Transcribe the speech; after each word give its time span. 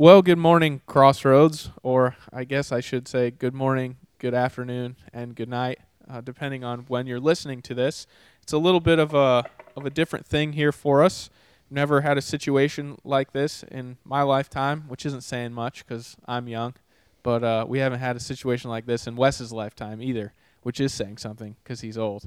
Well, 0.00 0.22
good 0.22 0.38
morning, 0.38 0.80
Crossroads, 0.86 1.68
or 1.82 2.16
I 2.32 2.44
guess 2.44 2.72
I 2.72 2.80
should 2.80 3.06
say 3.06 3.30
good 3.30 3.52
morning, 3.52 3.98
good 4.18 4.32
afternoon, 4.32 4.96
and 5.12 5.34
good 5.34 5.50
night, 5.50 5.78
uh, 6.10 6.22
depending 6.22 6.64
on 6.64 6.86
when 6.88 7.06
you're 7.06 7.20
listening 7.20 7.60
to 7.60 7.74
this. 7.74 8.06
It's 8.42 8.54
a 8.54 8.56
little 8.56 8.80
bit 8.80 8.98
of 8.98 9.12
a 9.12 9.44
of 9.76 9.84
a 9.84 9.90
different 9.90 10.24
thing 10.24 10.54
here 10.54 10.72
for 10.72 11.04
us. 11.04 11.28
Never 11.68 12.00
had 12.00 12.16
a 12.16 12.22
situation 12.22 12.96
like 13.04 13.32
this 13.34 13.62
in 13.64 13.98
my 14.02 14.22
lifetime, 14.22 14.84
which 14.88 15.04
isn't 15.04 15.20
saying 15.20 15.52
much 15.52 15.86
because 15.86 16.16
I'm 16.24 16.48
young, 16.48 16.76
but 17.22 17.44
uh, 17.44 17.66
we 17.68 17.80
haven't 17.80 18.00
had 18.00 18.16
a 18.16 18.20
situation 18.20 18.70
like 18.70 18.86
this 18.86 19.06
in 19.06 19.16
Wes's 19.16 19.52
lifetime 19.52 20.00
either, 20.00 20.32
which 20.62 20.80
is 20.80 20.94
saying 20.94 21.18
something 21.18 21.56
because 21.62 21.82
he's 21.82 21.98
old. 21.98 22.24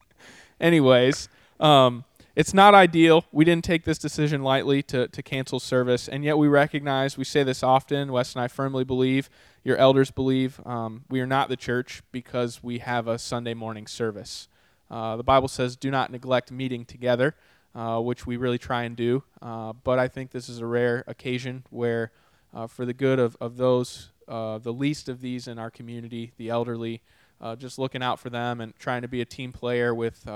Anyways, 0.60 1.28
um, 1.60 2.06
it's 2.36 2.52
not 2.52 2.74
ideal. 2.74 3.24
We 3.30 3.44
didn't 3.44 3.64
take 3.64 3.84
this 3.84 3.98
decision 3.98 4.42
lightly 4.42 4.82
to, 4.84 5.06
to 5.08 5.22
cancel 5.22 5.60
service, 5.60 6.08
and 6.08 6.24
yet 6.24 6.36
we 6.36 6.48
recognize, 6.48 7.16
we 7.16 7.24
say 7.24 7.44
this 7.44 7.62
often, 7.62 8.10
Wes 8.10 8.34
and 8.34 8.42
I 8.42 8.48
firmly 8.48 8.82
believe, 8.82 9.30
your 9.62 9.76
elders 9.76 10.10
believe, 10.10 10.60
um, 10.66 11.04
we 11.08 11.20
are 11.20 11.26
not 11.26 11.48
the 11.48 11.56
church 11.56 12.02
because 12.10 12.62
we 12.62 12.78
have 12.78 13.06
a 13.06 13.18
Sunday 13.18 13.54
morning 13.54 13.86
service. 13.86 14.48
Uh, 14.90 15.16
the 15.16 15.22
Bible 15.22 15.48
says, 15.48 15.76
do 15.76 15.90
not 15.90 16.10
neglect 16.10 16.50
meeting 16.50 16.84
together, 16.84 17.36
uh, 17.74 18.00
which 18.00 18.26
we 18.26 18.36
really 18.36 18.58
try 18.58 18.82
and 18.82 18.96
do, 18.96 19.22
uh, 19.40 19.72
but 19.72 19.98
I 19.98 20.08
think 20.08 20.32
this 20.32 20.48
is 20.48 20.58
a 20.58 20.66
rare 20.66 21.04
occasion 21.06 21.64
where, 21.70 22.10
uh, 22.52 22.66
for 22.66 22.84
the 22.84 22.94
good 22.94 23.20
of, 23.20 23.36
of 23.40 23.56
those, 23.56 24.10
uh, 24.26 24.58
the 24.58 24.72
least 24.72 25.08
of 25.08 25.20
these 25.20 25.46
in 25.46 25.58
our 25.58 25.70
community, 25.70 26.32
the 26.36 26.50
elderly, 26.50 27.00
uh, 27.40 27.54
just 27.54 27.78
looking 27.78 28.02
out 28.02 28.18
for 28.18 28.30
them 28.30 28.60
and 28.60 28.74
trying 28.76 29.02
to 29.02 29.08
be 29.08 29.20
a 29.20 29.24
team 29.24 29.52
player 29.52 29.94
with 29.94 30.26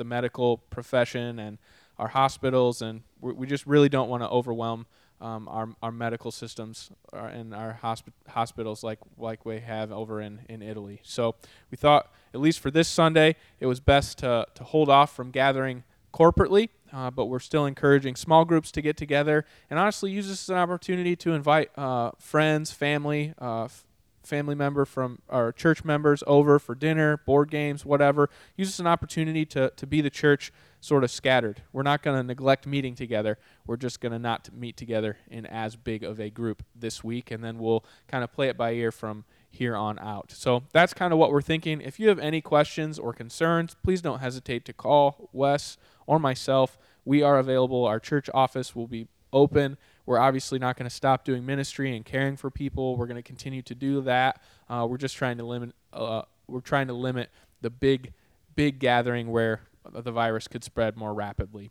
the 0.00 0.04
medical 0.04 0.56
profession 0.56 1.38
and 1.38 1.58
our 1.98 2.08
hospitals, 2.08 2.80
and 2.80 3.02
we 3.20 3.46
just 3.46 3.66
really 3.66 3.90
don't 3.90 4.08
want 4.08 4.22
to 4.22 4.28
overwhelm 4.30 4.86
um, 5.20 5.46
our, 5.48 5.68
our 5.82 5.92
medical 5.92 6.30
systems 6.30 6.90
uh, 7.12 7.18
and 7.26 7.54
our 7.54 7.78
hospi- 7.82 8.14
hospitals 8.26 8.82
like 8.82 8.98
like 9.18 9.44
we 9.44 9.60
have 9.60 9.92
over 9.92 10.22
in, 10.22 10.40
in 10.48 10.62
Italy. 10.62 11.00
So 11.02 11.34
we 11.70 11.76
thought, 11.76 12.10
at 12.32 12.40
least 12.40 12.60
for 12.60 12.70
this 12.70 12.88
Sunday, 12.88 13.36
it 13.60 13.66
was 13.66 13.80
best 13.80 14.16
to, 14.20 14.46
to 14.54 14.64
hold 14.64 14.88
off 14.88 15.14
from 15.14 15.30
gathering 15.30 15.84
corporately, 16.14 16.70
uh, 16.90 17.10
but 17.10 17.26
we're 17.26 17.38
still 17.38 17.66
encouraging 17.66 18.16
small 18.16 18.46
groups 18.46 18.72
to 18.72 18.80
get 18.80 18.96
together 18.96 19.44
and 19.68 19.78
honestly 19.78 20.10
use 20.10 20.26
this 20.26 20.44
as 20.44 20.48
an 20.48 20.56
opportunity 20.56 21.14
to 21.16 21.32
invite 21.34 21.70
uh, 21.76 22.12
friends, 22.18 22.72
family, 22.72 23.34
uh, 23.38 23.64
f- 23.64 23.84
family 24.30 24.54
member 24.54 24.84
from 24.84 25.18
our 25.28 25.50
church 25.50 25.84
members 25.84 26.22
over 26.24 26.60
for 26.60 26.76
dinner, 26.76 27.16
board 27.16 27.50
games, 27.50 27.84
whatever. 27.84 28.30
Use 28.56 28.68
this 28.68 28.76
as 28.76 28.80
an 28.80 28.86
opportunity 28.86 29.44
to, 29.44 29.70
to 29.76 29.86
be 29.88 30.00
the 30.00 30.08
church 30.08 30.52
sort 30.80 31.02
of 31.02 31.10
scattered. 31.10 31.62
We're 31.72 31.82
not 31.82 32.02
going 32.02 32.16
to 32.16 32.22
neglect 32.22 32.64
meeting 32.64 32.94
together. 32.94 33.38
We're 33.66 33.76
just 33.76 34.00
going 34.00 34.12
to 34.12 34.20
not 34.20 34.48
meet 34.54 34.76
together 34.76 35.18
in 35.28 35.46
as 35.46 35.74
big 35.74 36.04
of 36.04 36.20
a 36.20 36.30
group 36.30 36.62
this 36.76 37.02
week, 37.02 37.32
and 37.32 37.42
then 37.42 37.58
we'll 37.58 37.84
kind 38.06 38.22
of 38.22 38.32
play 38.32 38.48
it 38.48 38.56
by 38.56 38.72
ear 38.72 38.92
from 38.92 39.24
here 39.50 39.76
on 39.76 39.98
out. 39.98 40.30
So 40.30 40.62
that's 40.72 40.94
kind 40.94 41.12
of 41.12 41.18
what 41.18 41.32
we're 41.32 41.42
thinking. 41.42 41.80
If 41.80 41.98
you 41.98 42.08
have 42.08 42.20
any 42.20 42.40
questions 42.40 43.00
or 43.00 43.12
concerns, 43.12 43.76
please 43.82 44.00
don't 44.00 44.20
hesitate 44.20 44.64
to 44.66 44.72
call 44.72 45.28
Wes 45.32 45.76
or 46.06 46.20
myself. 46.20 46.78
We 47.04 47.20
are 47.20 47.36
available. 47.36 47.84
Our 47.84 47.98
church 47.98 48.30
office 48.32 48.76
will 48.76 48.86
be 48.86 49.08
open 49.32 49.76
we're 50.10 50.18
obviously 50.18 50.58
not 50.58 50.76
going 50.76 50.88
to 50.88 50.94
stop 50.94 51.24
doing 51.24 51.46
ministry 51.46 51.94
and 51.94 52.04
caring 52.04 52.36
for 52.36 52.50
people. 52.50 52.96
We're 52.96 53.06
going 53.06 53.14
to 53.14 53.22
continue 53.22 53.62
to 53.62 53.76
do 53.76 54.00
that. 54.00 54.42
Uh, 54.68 54.84
we're 54.90 54.96
just 54.96 55.14
trying 55.14 55.38
to 55.38 55.44
limit. 55.44 55.72
Uh, 55.92 56.22
we're 56.48 56.62
trying 56.62 56.88
to 56.88 56.94
limit 56.94 57.30
the 57.60 57.70
big, 57.70 58.12
big 58.56 58.80
gathering 58.80 59.30
where 59.30 59.60
the 59.88 60.10
virus 60.10 60.48
could 60.48 60.64
spread 60.64 60.96
more 60.96 61.14
rapidly. 61.14 61.70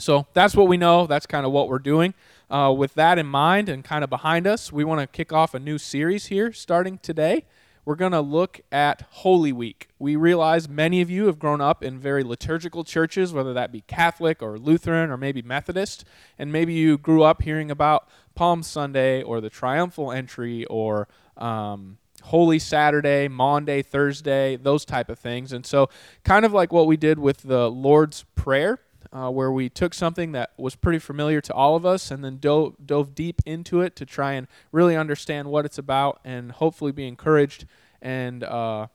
So 0.00 0.26
that's 0.32 0.56
what 0.56 0.66
we 0.66 0.78
know. 0.78 1.06
That's 1.06 1.26
kind 1.26 1.46
of 1.46 1.52
what 1.52 1.68
we're 1.68 1.78
doing. 1.78 2.12
Uh, 2.50 2.74
with 2.76 2.94
that 2.94 3.20
in 3.20 3.26
mind 3.26 3.68
and 3.68 3.84
kind 3.84 4.02
of 4.02 4.10
behind 4.10 4.48
us, 4.48 4.72
we 4.72 4.82
want 4.82 5.00
to 5.00 5.06
kick 5.06 5.32
off 5.32 5.54
a 5.54 5.60
new 5.60 5.78
series 5.78 6.26
here 6.26 6.52
starting 6.52 6.98
today 6.98 7.44
we're 7.90 7.96
going 7.96 8.12
to 8.12 8.20
look 8.20 8.60
at 8.70 9.02
Holy 9.10 9.52
Week. 9.52 9.88
We 9.98 10.14
realize 10.14 10.68
many 10.68 11.00
of 11.00 11.10
you 11.10 11.26
have 11.26 11.40
grown 11.40 11.60
up 11.60 11.82
in 11.82 11.98
very 11.98 12.22
liturgical 12.22 12.84
churches, 12.84 13.32
whether 13.32 13.52
that 13.52 13.72
be 13.72 13.80
Catholic 13.80 14.40
or 14.40 14.60
Lutheran 14.60 15.10
or 15.10 15.16
maybe 15.16 15.42
Methodist, 15.42 16.04
and 16.38 16.52
maybe 16.52 16.72
you 16.72 16.96
grew 16.96 17.24
up 17.24 17.42
hearing 17.42 17.68
about 17.68 18.08
Palm 18.36 18.62
Sunday 18.62 19.24
or 19.24 19.40
the 19.40 19.50
Triumphal 19.50 20.12
Entry 20.12 20.64
or 20.66 21.08
um, 21.36 21.98
Holy 22.22 22.60
Saturday, 22.60 23.26
Maundy, 23.26 23.82
Thursday, 23.82 24.54
those 24.54 24.84
type 24.84 25.08
of 25.08 25.18
things. 25.18 25.52
And 25.52 25.66
so, 25.66 25.90
kind 26.22 26.44
of 26.44 26.52
like 26.52 26.72
what 26.72 26.86
we 26.86 26.96
did 26.96 27.18
with 27.18 27.42
the 27.42 27.68
Lord's 27.68 28.24
Prayer, 28.36 28.78
uh, 29.12 29.30
where 29.30 29.50
we 29.50 29.68
took 29.68 29.92
something 29.92 30.32
that 30.32 30.52
was 30.56 30.76
pretty 30.76 30.98
familiar 30.98 31.40
to 31.40 31.52
all 31.52 31.74
of 31.74 31.84
us 31.84 32.10
and 32.10 32.24
then 32.24 32.38
dove, 32.38 32.74
dove 32.84 33.14
deep 33.14 33.42
into 33.44 33.80
it 33.80 33.96
to 33.96 34.06
try 34.06 34.32
and 34.32 34.46
really 34.72 34.96
understand 34.96 35.48
what 35.48 35.64
it's 35.64 35.78
about 35.78 36.20
and 36.24 36.52
hopefully 36.52 36.92
be 36.92 37.06
encouraged 37.08 37.66
and 38.00 38.44
uh, 38.44 38.86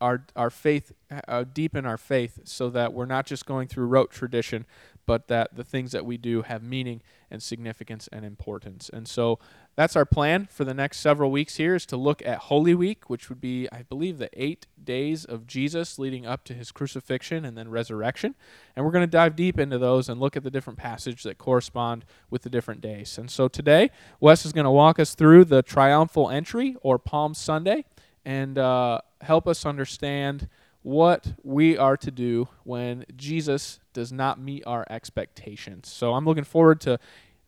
our, 0.00 0.24
our 0.36 0.50
faith, 0.50 0.92
uh, 1.28 1.44
deepen 1.50 1.86
our 1.86 1.96
faith 1.96 2.40
so 2.44 2.68
that 2.70 2.92
we're 2.92 3.06
not 3.06 3.24
just 3.24 3.46
going 3.46 3.68
through 3.68 3.86
rote 3.86 4.10
tradition, 4.10 4.66
but 5.06 5.28
that 5.28 5.56
the 5.56 5.64
things 5.64 5.92
that 5.92 6.04
we 6.04 6.16
do 6.16 6.42
have 6.42 6.62
meaning 6.62 7.00
and 7.30 7.42
significance 7.42 8.08
and 8.12 8.24
importance. 8.24 8.90
And 8.92 9.08
so 9.08 9.38
that's 9.74 9.96
our 9.96 10.04
plan 10.04 10.48
for 10.50 10.64
the 10.64 10.74
next 10.74 10.98
several 10.98 11.30
weeks 11.30 11.56
here 11.56 11.74
is 11.74 11.86
to 11.86 11.96
look 11.96 12.20
at 12.26 12.38
Holy 12.38 12.74
Week, 12.74 13.08
which 13.08 13.30
would 13.30 13.40
be, 13.40 13.68
I 13.72 13.82
believe, 13.82 14.18
the 14.18 14.28
eight 14.34 14.66
days 14.82 15.24
of 15.24 15.46
Jesus 15.46 15.98
leading 15.98 16.26
up 16.26 16.44
to 16.44 16.54
his 16.54 16.70
crucifixion 16.70 17.44
and 17.46 17.56
then 17.56 17.70
resurrection. 17.70 18.34
And 18.76 18.84
we're 18.84 18.92
going 18.92 19.06
to 19.06 19.10
dive 19.10 19.34
deep 19.34 19.58
into 19.58 19.78
those 19.78 20.10
and 20.10 20.20
look 20.20 20.36
at 20.36 20.42
the 20.42 20.50
different 20.50 20.78
passages 20.78 21.22
that 21.22 21.38
correspond 21.38 22.04
with 22.28 22.42
the 22.42 22.50
different 22.50 22.82
days. 22.82 23.16
And 23.16 23.30
so 23.30 23.48
today, 23.48 23.90
Wes 24.20 24.44
is 24.44 24.52
going 24.52 24.66
to 24.66 24.70
walk 24.70 24.98
us 24.98 25.14
through 25.14 25.46
the 25.46 25.62
triumphal 25.62 26.28
entry 26.28 26.76
or 26.82 26.98
Palm 26.98 27.32
Sunday 27.32 27.86
and 28.26 28.58
uh, 28.58 29.00
help 29.22 29.48
us 29.48 29.64
understand 29.64 30.48
what 30.82 31.32
we 31.42 31.78
are 31.78 31.96
to 31.96 32.10
do 32.10 32.48
when 32.64 33.04
Jesus 33.16 33.80
does 33.92 34.12
not 34.12 34.38
meet 34.38 34.64
our 34.66 34.84
expectations. 34.90 35.88
So 35.88 36.12
I'm 36.14 36.24
looking 36.24 36.44
forward 36.44 36.80
to 36.82 36.98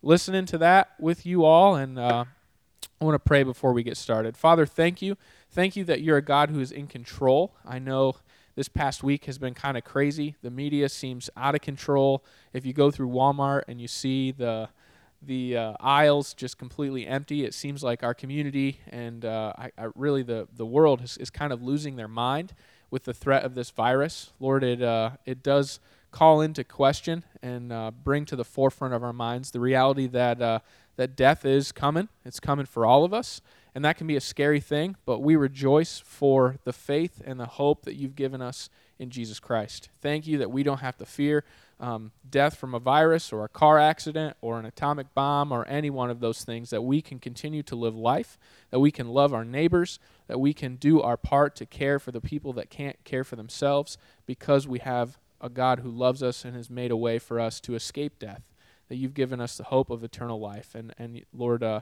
listening 0.05 0.45
to 0.47 0.59
that 0.59 0.91
with 1.01 1.25
you 1.25 1.45
all, 1.45 1.75
and 1.75 1.99
uh, 1.99 2.25
I 3.01 3.05
want 3.05 3.15
to 3.15 3.19
pray 3.19 3.43
before 3.43 3.73
we 3.73 3.83
get 3.83 3.97
started. 3.97 4.37
Father, 4.37 4.67
thank 4.67 5.01
you. 5.01 5.17
Thank 5.51 5.77
you 5.77 5.85
that 5.85 6.03
you're 6.03 6.19
a 6.19 6.23
God 6.23 6.51
who 6.51 6.61
is 6.61 6.71
in 6.71 6.87
control. 6.87 7.55
I 7.67 7.79
know 7.79 8.17
this 8.55 8.69
past 8.69 9.03
week 9.03 9.25
has 9.25 9.39
been 9.39 9.55
kind 9.55 9.77
of 9.77 9.85
crazy. 9.85 10.37
The 10.43 10.51
media 10.51 10.89
seems 10.89 11.31
out 11.37 11.55
of 11.55 11.63
control. 11.63 12.23
If 12.53 12.67
you 12.67 12.73
go 12.73 12.91
through 12.91 13.09
Walmart 13.09 13.63
and 13.67 13.81
you 13.81 13.89
see 13.89 14.31
the 14.31 14.69
the 15.23 15.57
uh, 15.57 15.73
aisles 15.81 16.35
just 16.35 16.59
completely 16.59 17.07
empty. 17.07 17.47
It 17.47 17.55
seems 17.55 17.83
like 17.83 18.03
our 18.03 18.13
community 18.13 18.81
and 18.91 19.25
uh, 19.25 19.55
I, 19.57 19.71
I 19.79 19.87
really 19.95 20.23
the, 20.23 20.47
the 20.55 20.67
world 20.67 21.01
is, 21.03 21.17
is 21.17 21.31
kind 21.31 21.51
of 21.51 21.63
losing 21.63 21.97
their 21.97 22.09
mind 22.09 22.53
with 22.91 23.05
the 23.05 23.15
threat 23.15 23.43
of 23.43 23.55
this 23.55 23.71
virus. 23.71 24.33
Lord, 24.39 24.63
it, 24.63 24.83
uh, 24.83 25.13
it 25.25 25.43
does 25.43 25.81
call 26.15 26.41
into 26.41 26.63
question 26.63 27.25
and 27.43 27.73
uh, 27.73 27.91
bring 27.91 28.25
to 28.25 28.37
the 28.37 28.45
forefront 28.45 28.95
of 28.95 29.03
our 29.03 29.13
minds 29.13 29.51
the 29.51 29.59
reality 29.59 30.07
that 30.07 30.41
uh, 30.41 30.61
that 30.95 31.17
death 31.17 31.45
is 31.45 31.73
coming. 31.73 32.09
It's 32.25 32.39
coming 32.39 32.67
for 32.67 32.87
all 32.87 33.03
of 33.05 33.13
us, 33.13 33.41
and 33.75 33.85
that 33.85 33.97
can 33.97 34.07
be 34.07 34.15
a 34.15 34.21
scary 34.21 34.61
thing. 34.61 34.95
But 35.07 35.19
we 35.19 35.35
rejoice 35.35 35.99
for 35.99 36.59
the 36.63 36.73
faith 36.73 37.21
and 37.25 37.41
the 37.41 37.47
hope 37.47 37.83
that 37.83 37.97
you've 37.97 38.15
given 38.15 38.41
us 38.41 38.71
in 38.97 39.11
Jesus 39.11 39.41
Christ. 39.41 39.89
Thank 40.01 40.29
you 40.29 40.39
that 40.39 40.53
we 40.53 40.63
don't 40.63 40.79
have 40.79 40.97
to 40.99 41.05
fear 41.05 41.43
um, 41.81 42.13
death 42.31 42.55
from 42.57 42.75
a 42.75 42.79
virus 42.79 43.33
or 43.33 43.45
a 43.45 43.49
car 43.49 43.81
accident 43.81 44.37
or 44.41 44.61
an 44.61 44.67
atomic 44.67 45.13
bomb 45.15 45.51
or 45.51 45.67
any 45.67 45.91
one 45.91 46.11
of 46.11 46.21
those 46.21 46.45
things. 46.45 46.71
That 46.71 46.83
we 46.83 47.03
can 47.03 47.19
continue 47.19 47.65
to 47.65 47.75
live 47.75 47.97
life. 47.97 48.39
That 48.71 48.79
we 48.79 48.93
can 48.93 49.09
love 49.09 49.35
our 49.35 49.45
neighbors. 49.45 49.99
That 50.29 50.39
we 50.39 50.55
can 50.55 50.77
do 50.77 51.03
our 51.03 51.17
part 51.17 51.57
to 51.57 51.67
care 51.67 51.99
for 51.99 52.13
the 52.13 52.21
people 52.21 52.53
that 52.53 52.71
can't 52.71 53.03
care 53.03 53.25
for 53.25 53.35
themselves 53.35 53.99
because 54.27 54.69
we 54.69 54.79
have 54.79 55.19
a 55.41 55.49
God 55.49 55.81
who 55.81 55.91
loves 55.91 56.23
us 56.23 56.45
and 56.45 56.55
has 56.57 56.71
made 56.71 56.91
a 56.91 56.97
way 56.97 57.19
for 57.19 57.39
us 57.39 57.61
to 57.61 57.75
escape 57.75 58.19
death, 58.19 58.53
that 58.89 58.97
you've 58.97 59.15
given 59.15 59.41
us 59.41 59.57
the 59.57 59.65
hope 59.65 59.91
of 59.91 60.05
eternal 60.05 60.41
life. 60.41 60.75
And, 60.75 60.95
and 60.99 61.23
Lord, 61.33 61.63
uh, 61.63 61.81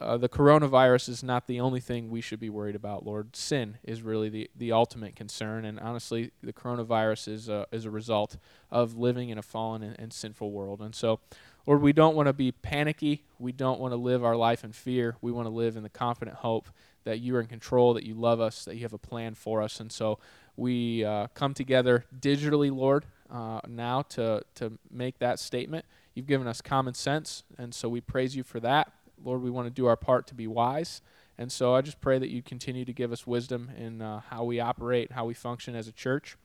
uh, 0.00 0.16
the 0.16 0.28
coronavirus 0.28 1.08
is 1.08 1.22
not 1.22 1.46
the 1.46 1.60
only 1.60 1.80
thing 1.80 2.10
we 2.10 2.20
should 2.20 2.40
be 2.40 2.50
worried 2.50 2.74
about, 2.74 3.06
Lord. 3.06 3.36
Sin 3.36 3.78
is 3.84 4.02
really 4.02 4.28
the, 4.28 4.50
the 4.56 4.72
ultimate 4.72 5.14
concern. 5.14 5.64
And 5.64 5.78
honestly, 5.78 6.32
the 6.42 6.52
coronavirus 6.52 7.28
is 7.28 7.48
a, 7.48 7.66
is 7.70 7.84
a 7.84 7.90
result 7.90 8.36
of 8.70 8.96
living 8.96 9.28
in 9.28 9.38
a 9.38 9.42
fallen 9.42 9.82
and, 9.82 9.98
and 9.98 10.12
sinful 10.12 10.50
world. 10.50 10.80
And 10.80 10.94
so, 10.94 11.20
Lord, 11.64 11.80
we 11.80 11.92
don't 11.92 12.16
want 12.16 12.26
to 12.26 12.32
be 12.32 12.50
panicky. 12.50 13.24
We 13.38 13.52
don't 13.52 13.78
want 13.78 13.92
to 13.92 13.96
live 13.96 14.24
our 14.24 14.36
life 14.36 14.64
in 14.64 14.72
fear. 14.72 15.16
We 15.20 15.30
want 15.30 15.46
to 15.46 15.54
live 15.54 15.76
in 15.76 15.84
the 15.84 15.88
confident 15.88 16.38
hope 16.38 16.68
that 17.04 17.20
you 17.20 17.36
are 17.36 17.40
in 17.40 17.46
control, 17.46 17.94
that 17.94 18.04
you 18.04 18.14
love 18.14 18.40
us, 18.40 18.64
that 18.64 18.74
you 18.74 18.82
have 18.82 18.92
a 18.92 18.98
plan 18.98 19.34
for 19.34 19.62
us. 19.62 19.78
And 19.78 19.92
so 19.92 20.18
we 20.56 21.04
uh, 21.04 21.28
come 21.34 21.54
together 21.54 22.04
digitally, 22.18 22.74
Lord, 22.74 23.06
uh, 23.30 23.60
now 23.68 24.02
to, 24.02 24.42
to 24.56 24.78
make 24.90 25.18
that 25.18 25.38
statement. 25.38 25.84
You've 26.14 26.26
given 26.26 26.46
us 26.46 26.60
common 26.60 26.94
sense, 26.94 27.42
and 27.58 27.74
so 27.74 27.88
we 27.88 28.00
praise 28.00 28.36
you 28.36 28.44
for 28.44 28.60
that. 28.60 28.92
Lord, 29.24 29.42
we 29.42 29.50
want 29.50 29.66
to 29.66 29.70
do 29.70 29.86
our 29.86 29.96
part 29.96 30.26
to 30.28 30.34
be 30.34 30.46
wise. 30.46 31.00
And 31.36 31.50
so 31.50 31.74
I 31.74 31.80
just 31.80 32.00
pray 32.00 32.18
that 32.18 32.30
you 32.30 32.42
continue 32.42 32.84
to 32.84 32.92
give 32.92 33.10
us 33.10 33.26
wisdom 33.26 33.70
in 33.76 34.00
uh, 34.00 34.20
how 34.30 34.44
we 34.44 34.60
operate, 34.60 35.12
how 35.12 35.24
we 35.24 35.34
function 35.34 35.74
as 35.74 35.88
a 35.88 35.92
church, 35.92 36.36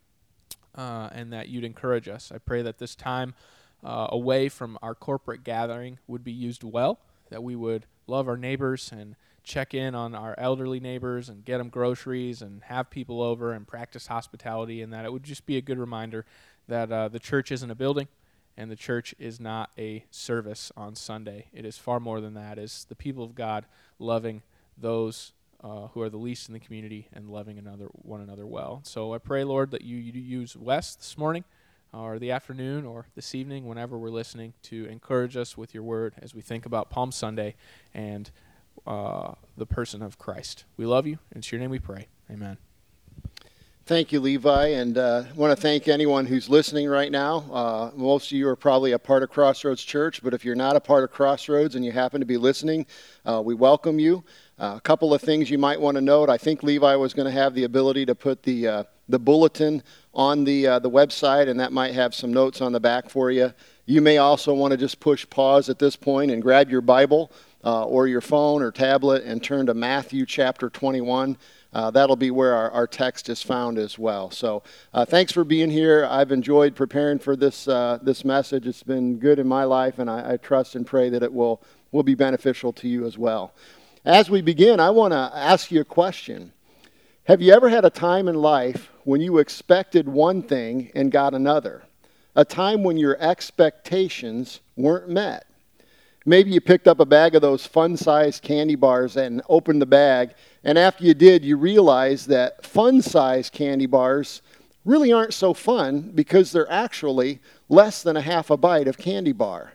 uh, 0.75 1.09
and 1.11 1.31
that 1.31 1.49
you'd 1.49 1.63
encourage 1.63 2.07
us. 2.07 2.31
I 2.33 2.39
pray 2.39 2.63
that 2.63 2.79
this 2.79 2.95
time 2.95 3.35
uh, 3.83 4.07
away 4.09 4.49
from 4.49 4.79
our 4.81 4.95
corporate 4.95 5.43
gathering 5.43 5.99
would 6.07 6.23
be 6.23 6.31
used 6.31 6.63
well, 6.63 6.99
that 7.29 7.43
we 7.43 7.55
would 7.55 7.85
love 8.07 8.27
our 8.27 8.37
neighbors 8.37 8.91
and 8.91 9.15
check 9.49 9.73
in 9.73 9.95
on 9.95 10.13
our 10.13 10.35
elderly 10.37 10.79
neighbors 10.79 11.27
and 11.27 11.43
get 11.43 11.57
them 11.57 11.69
groceries 11.69 12.41
and 12.41 12.63
have 12.63 12.89
people 12.89 13.21
over 13.21 13.51
and 13.51 13.67
practice 13.67 14.07
hospitality, 14.07 14.81
and 14.81 14.93
that 14.93 15.05
it 15.05 15.11
would 15.11 15.23
just 15.23 15.45
be 15.45 15.57
a 15.57 15.61
good 15.61 15.79
reminder 15.79 16.23
that 16.67 16.91
uh, 16.91 17.07
the 17.07 17.19
church 17.19 17.51
isn't 17.51 17.71
a 17.71 17.75
building 17.75 18.07
and 18.55 18.69
the 18.69 18.75
church 18.75 19.15
is 19.17 19.39
not 19.39 19.71
a 19.77 20.05
service 20.11 20.71
on 20.77 20.93
Sunday. 20.93 21.47
It 21.51 21.65
is 21.65 21.77
far 21.77 21.99
more 21.99 22.21
than 22.21 22.35
that. 22.35 22.59
It's 22.59 22.83
the 22.83 22.95
people 22.95 23.23
of 23.23 23.33
God 23.33 23.65
loving 23.97 24.43
those 24.77 25.31
uh, 25.63 25.87
who 25.87 26.01
are 26.01 26.09
the 26.09 26.17
least 26.17 26.47
in 26.47 26.53
the 26.53 26.59
community 26.59 27.07
and 27.11 27.29
loving 27.29 27.57
another 27.57 27.87
one 27.91 28.21
another 28.21 28.45
well. 28.45 28.81
So 28.83 29.13
I 29.13 29.17
pray, 29.17 29.43
Lord, 29.43 29.71
that 29.71 29.81
you, 29.81 29.97
you 29.97 30.21
use 30.21 30.55
Wes 30.55 30.95
this 30.95 31.17
morning 31.17 31.43
or 31.91 32.19
the 32.19 32.31
afternoon 32.31 32.85
or 32.85 33.07
this 33.15 33.33
evening, 33.33 33.65
whenever 33.65 33.97
we're 33.97 34.09
listening, 34.09 34.53
to 34.63 34.85
encourage 34.85 35.35
us 35.35 35.57
with 35.57 35.73
your 35.73 35.83
word 35.83 36.13
as 36.21 36.35
we 36.35 36.41
think 36.41 36.65
about 36.65 36.89
Palm 36.89 37.11
Sunday 37.11 37.55
and 37.93 38.29
uh, 38.85 39.33
the 39.57 39.65
person 39.65 40.01
of 40.01 40.17
Christ. 40.17 40.65
We 40.77 40.85
love 40.85 41.07
you. 41.07 41.19
It's 41.31 41.51
your 41.51 41.59
name 41.59 41.69
we 41.69 41.79
pray. 41.79 42.07
Amen. 42.31 42.57
Thank 43.89 44.11
you, 44.11 44.19
Levi, 44.19 44.67
and 44.67 44.99
uh, 44.99 45.23
I 45.27 45.33
want 45.33 45.49
to 45.49 45.59
thank 45.59 45.87
anyone 45.87 46.27
who's 46.27 46.47
listening 46.47 46.87
right 46.87 47.11
now. 47.11 47.37
Uh, 47.51 47.91
most 47.95 48.27
of 48.27 48.33
you 48.33 48.47
are 48.47 48.55
probably 48.55 48.91
a 48.91 48.99
part 48.99 49.23
of 49.23 49.31
Crossroads 49.31 49.83
Church, 49.83 50.21
but 50.21 50.31
if 50.31 50.45
you're 50.45 50.53
not 50.53 50.75
a 50.75 50.79
part 50.79 51.03
of 51.03 51.09
Crossroads 51.09 51.73
and 51.73 51.83
you 51.83 51.91
happen 51.91 52.19
to 52.19 52.25
be 52.27 52.37
listening, 52.37 52.85
uh, 53.25 53.41
we 53.43 53.55
welcome 53.55 53.97
you. 53.97 54.23
Uh, 54.59 54.75
a 54.77 54.81
couple 54.81 55.11
of 55.11 55.21
things 55.23 55.49
you 55.49 55.57
might 55.57 55.81
want 55.81 55.95
to 55.95 56.01
note. 56.01 56.29
I 56.29 56.37
think 56.37 56.61
Levi 56.61 56.93
was 56.97 57.15
going 57.15 57.25
to 57.25 57.31
have 57.31 57.55
the 57.55 57.63
ability 57.63 58.05
to 58.05 58.13
put 58.13 58.43
the 58.43 58.67
uh, 58.67 58.83
the 59.07 59.17
bulletin 59.17 59.81
on 60.13 60.43
the 60.43 60.65
the 60.65 60.89
website, 60.89 61.49
and 61.49 61.59
that 61.59 61.73
might 61.73 61.95
have 61.95 62.13
some 62.13 62.31
notes 62.31 62.61
on 62.61 62.71
the 62.73 62.79
back 62.79 63.09
for 63.09 63.31
you. 63.31 63.51
You 63.87 64.01
may 64.01 64.19
also 64.19 64.53
want 64.53 64.69
to 64.69 64.77
just 64.77 64.99
push 64.99 65.27
pause 65.31 65.67
at 65.67 65.79
this 65.79 65.95
point 65.95 66.29
and 66.29 66.43
grab 66.43 66.69
your 66.69 66.81
Bible 66.81 67.31
or 67.63 68.07
your 68.07 68.21
phone 68.21 68.61
or 68.61 68.71
tablet 68.71 69.23
and 69.23 69.43
turn 69.43 69.65
to 69.65 69.73
Matthew 69.73 70.25
chapter 70.25 70.69
21 70.69 71.37
uh, 71.71 71.91
that'll 71.91 72.15
be 72.15 72.31
where 72.31 72.55
our, 72.55 72.71
our 72.71 72.87
text 72.87 73.29
is 73.29 73.43
found 73.43 73.77
as 73.77 73.99
well. 73.99 74.31
So 74.31 74.63
uh, 74.93 75.05
thanks 75.05 75.31
for 75.31 75.43
being 75.43 75.69
here. 75.69 76.07
I've 76.09 76.31
enjoyed 76.31 76.75
preparing 76.75 77.19
for 77.19 77.35
this, 77.35 77.67
uh, 77.67 77.99
this 78.01 78.25
message. 78.25 78.65
It's 78.65 78.83
been 78.83 79.19
good 79.19 79.37
in 79.37 79.47
my 79.47 79.65
life, 79.65 79.99
and 79.99 80.09
I, 80.09 80.33
I, 80.33 80.37
trust 80.37 80.75
and 80.75 80.85
pray 80.85 81.09
that 81.09 81.21
it 81.21 81.31
will, 81.31 81.61
will 81.91 82.03
be 82.03 82.15
beneficial 82.15 82.73
to 82.73 82.87
you 82.87 83.05
as 83.05 83.17
well. 83.17 83.53
As 84.03 84.29
we 84.29 84.41
begin, 84.41 84.79
I 84.79 84.89
want 84.89 85.11
to 85.11 85.31
ask 85.33 85.71
you 85.71 85.81
a 85.81 85.85
question. 85.85 86.53
Have 87.25 87.41
you 87.41 87.53
ever 87.53 87.69
had 87.69 87.85
a 87.85 87.91
time 87.91 88.27
in 88.27 88.35
life 88.35 88.89
when 89.03 89.21
you 89.21 89.37
expected 89.37 90.09
one 90.09 90.41
thing 90.41 90.91
and 90.95 91.11
got 91.11 91.35
another? 91.35 91.83
A 92.35 92.45
time 92.45 92.81
when 92.81 92.97
your 92.97 93.21
expectations 93.21 94.61
weren't 94.75 95.09
met? 95.09 95.45
Maybe 96.29 96.51
you 96.51 96.61
picked 96.61 96.87
up 96.87 96.99
a 96.99 97.07
bag 97.07 97.33
of 97.33 97.41
those 97.41 97.65
fun 97.65 97.97
sized 97.97 98.43
candy 98.43 98.75
bars 98.75 99.17
and 99.17 99.41
opened 99.49 99.81
the 99.81 99.87
bag, 99.87 100.35
and 100.63 100.77
after 100.77 101.03
you 101.03 101.15
did, 101.15 101.43
you 101.43 101.57
realized 101.57 102.27
that 102.27 102.63
fun 102.63 103.01
sized 103.01 103.51
candy 103.51 103.87
bars 103.87 104.43
really 104.85 105.11
aren't 105.11 105.33
so 105.33 105.55
fun 105.55 106.11
because 106.13 106.51
they're 106.51 106.71
actually 106.71 107.39
less 107.67 108.03
than 108.03 108.15
a 108.15 108.21
half 108.21 108.51
a 108.51 108.57
bite 108.57 108.87
of 108.87 108.95
candy 108.95 109.31
bar. 109.31 109.73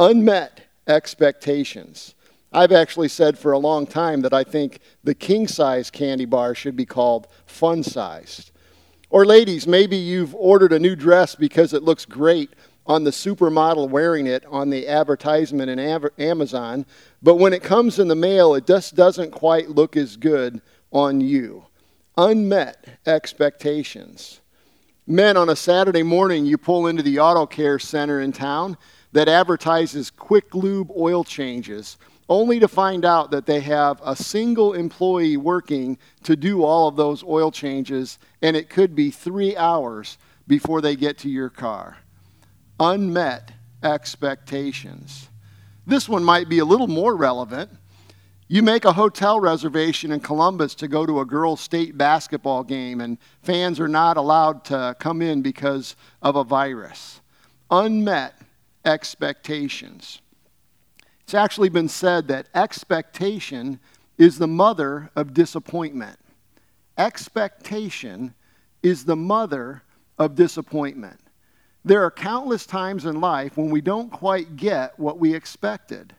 Unmet 0.00 0.62
expectations. 0.88 2.16
I've 2.52 2.72
actually 2.72 3.06
said 3.06 3.38
for 3.38 3.52
a 3.52 3.58
long 3.58 3.86
time 3.86 4.22
that 4.22 4.34
I 4.34 4.42
think 4.42 4.80
the 5.04 5.14
king 5.14 5.46
size 5.46 5.88
candy 5.88 6.24
bar 6.24 6.56
should 6.56 6.74
be 6.74 6.84
called 6.84 7.28
fun 7.46 7.84
sized. 7.84 8.50
Or, 9.08 9.24
ladies, 9.24 9.68
maybe 9.68 9.98
you've 9.98 10.34
ordered 10.34 10.72
a 10.72 10.80
new 10.80 10.96
dress 10.96 11.36
because 11.36 11.72
it 11.72 11.84
looks 11.84 12.04
great 12.04 12.50
on 12.86 13.04
the 13.04 13.10
supermodel 13.10 13.88
wearing 13.88 14.26
it 14.26 14.44
on 14.46 14.70
the 14.70 14.88
advertisement 14.88 15.70
in 15.70 16.08
Amazon, 16.18 16.84
but 17.22 17.36
when 17.36 17.52
it 17.52 17.62
comes 17.62 17.98
in 17.98 18.08
the 18.08 18.14
mail, 18.14 18.54
it 18.54 18.66
just 18.66 18.94
doesn't 18.94 19.30
quite 19.30 19.70
look 19.70 19.96
as 19.96 20.16
good 20.16 20.60
on 20.90 21.20
you. 21.20 21.64
Unmet 22.16 22.98
expectations. 23.06 24.40
Men, 25.06 25.36
on 25.36 25.48
a 25.48 25.56
Saturday 25.56 26.02
morning, 26.02 26.44
you 26.44 26.58
pull 26.58 26.86
into 26.86 27.02
the 27.02 27.18
auto 27.18 27.46
care 27.46 27.78
center 27.78 28.20
in 28.20 28.32
town 28.32 28.76
that 29.12 29.28
advertises 29.28 30.10
quick 30.10 30.54
lube 30.54 30.90
oil 30.96 31.24
changes, 31.24 31.98
only 32.28 32.58
to 32.60 32.68
find 32.68 33.04
out 33.04 33.30
that 33.30 33.46
they 33.46 33.60
have 33.60 34.00
a 34.04 34.16
single 34.16 34.74
employee 34.74 35.36
working 35.36 35.98
to 36.22 36.34
do 36.34 36.64
all 36.64 36.88
of 36.88 36.96
those 36.96 37.22
oil 37.24 37.50
changes, 37.50 38.18
and 38.42 38.56
it 38.56 38.68
could 38.68 38.94
be 38.94 39.10
three 39.10 39.56
hours 39.56 40.18
before 40.46 40.80
they 40.80 40.96
get 40.96 41.18
to 41.18 41.28
your 41.28 41.50
car 41.50 41.96
unmet 42.82 43.52
expectations. 43.82 45.28
This 45.86 46.08
one 46.08 46.24
might 46.24 46.48
be 46.48 46.58
a 46.58 46.64
little 46.64 46.88
more 46.88 47.14
relevant. 47.16 47.70
You 48.48 48.62
make 48.62 48.84
a 48.84 48.92
hotel 48.92 49.40
reservation 49.40 50.12
in 50.12 50.20
Columbus 50.20 50.74
to 50.76 50.88
go 50.88 51.06
to 51.06 51.20
a 51.20 51.24
girls' 51.24 51.60
state 51.60 51.96
basketball 51.96 52.64
game, 52.64 53.00
and 53.00 53.18
fans 53.42 53.80
are 53.80 53.88
not 53.88 54.16
allowed 54.16 54.64
to 54.66 54.96
come 54.98 55.22
in 55.22 55.42
because 55.42 55.96
of 56.20 56.36
a 56.36 56.44
virus. 56.44 57.20
Unmet 57.70 58.34
expectations. 58.84 60.20
It's 61.22 61.34
actually 61.34 61.70
been 61.70 61.88
said 61.88 62.28
that 62.28 62.48
expectation 62.54 63.80
is 64.18 64.38
the 64.38 64.48
mother 64.48 65.10
of 65.16 65.32
disappointment. 65.32 66.18
Expectation 66.98 68.34
is 68.82 69.04
the 69.04 69.16
mother 69.16 69.82
of 70.18 70.34
disappointment. 70.34 71.21
There 71.84 72.04
are 72.04 72.10
countless 72.10 72.64
times 72.64 73.06
in 73.06 73.20
life 73.20 73.56
when 73.56 73.70
we 73.70 73.80
don't 73.80 74.10
quite 74.10 74.56
get 74.56 74.98
what 74.98 75.18
we 75.18 75.34
expected. 75.34 76.14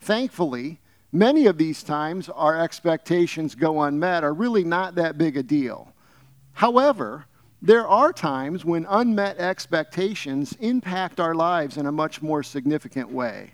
Thankfully, 0.00 0.80
many 1.12 1.46
of 1.46 1.58
these 1.58 1.82
times 1.82 2.30
our 2.30 2.58
expectations 2.58 3.54
go 3.54 3.82
unmet 3.82 4.24
are 4.24 4.32
really 4.32 4.64
not 4.64 4.94
that 4.94 5.18
big 5.18 5.36
a 5.36 5.42
deal. 5.42 5.92
However, 6.54 7.26
there 7.60 7.86
are 7.86 8.12
times 8.12 8.64
when 8.64 8.86
unmet 8.88 9.38
expectations 9.38 10.56
impact 10.60 11.20
our 11.20 11.34
lives 11.34 11.76
in 11.76 11.86
a 11.86 11.92
much 11.92 12.22
more 12.22 12.42
significant 12.42 13.10
way. 13.10 13.52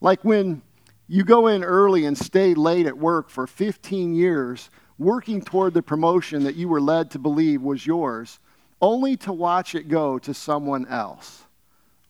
Like 0.00 0.24
when 0.24 0.62
you 1.06 1.24
go 1.24 1.48
in 1.48 1.62
early 1.62 2.06
and 2.06 2.16
stay 2.16 2.54
late 2.54 2.86
at 2.86 2.96
work 2.96 3.28
for 3.28 3.46
15 3.46 4.14
years, 4.14 4.70
working 4.98 5.42
toward 5.42 5.74
the 5.74 5.82
promotion 5.82 6.44
that 6.44 6.56
you 6.56 6.68
were 6.68 6.80
led 6.80 7.10
to 7.10 7.18
believe 7.18 7.60
was 7.60 7.86
yours 7.86 8.38
only 8.82 9.16
to 9.16 9.32
watch 9.32 9.76
it 9.76 9.88
go 9.88 10.18
to 10.18 10.34
someone 10.34 10.86
else. 10.88 11.44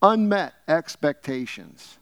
Unmet 0.00 0.54
expectations. 0.66 1.98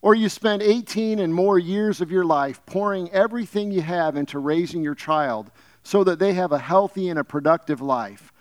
Or 0.00 0.14
you 0.14 0.28
spend 0.28 0.62
18 0.62 1.18
and 1.18 1.34
more 1.34 1.58
years 1.58 2.00
of 2.00 2.10
your 2.10 2.24
life 2.24 2.64
pouring 2.64 3.10
everything 3.10 3.72
you 3.72 3.82
have 3.82 4.16
into 4.16 4.38
raising 4.38 4.82
your 4.82 4.94
child 4.94 5.50
so 5.82 6.04
that 6.04 6.20
they 6.20 6.32
have 6.34 6.52
a 6.52 6.58
healthy 6.58 7.08
and 7.08 7.18
a 7.18 7.24
productive 7.24 7.80
life, 7.80 8.32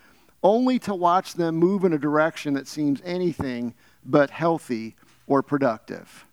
only 0.43 0.77
to 0.79 0.93
watch 0.93 1.33
them 1.33 1.55
move 1.55 1.83
in 1.83 1.93
a 1.93 1.97
direction 1.97 2.53
that 2.53 2.67
seems 2.67 3.01
anything 3.03 3.73
but 4.05 4.29
healthy 4.29 4.95
or 5.25 5.41
productive. 5.41 6.25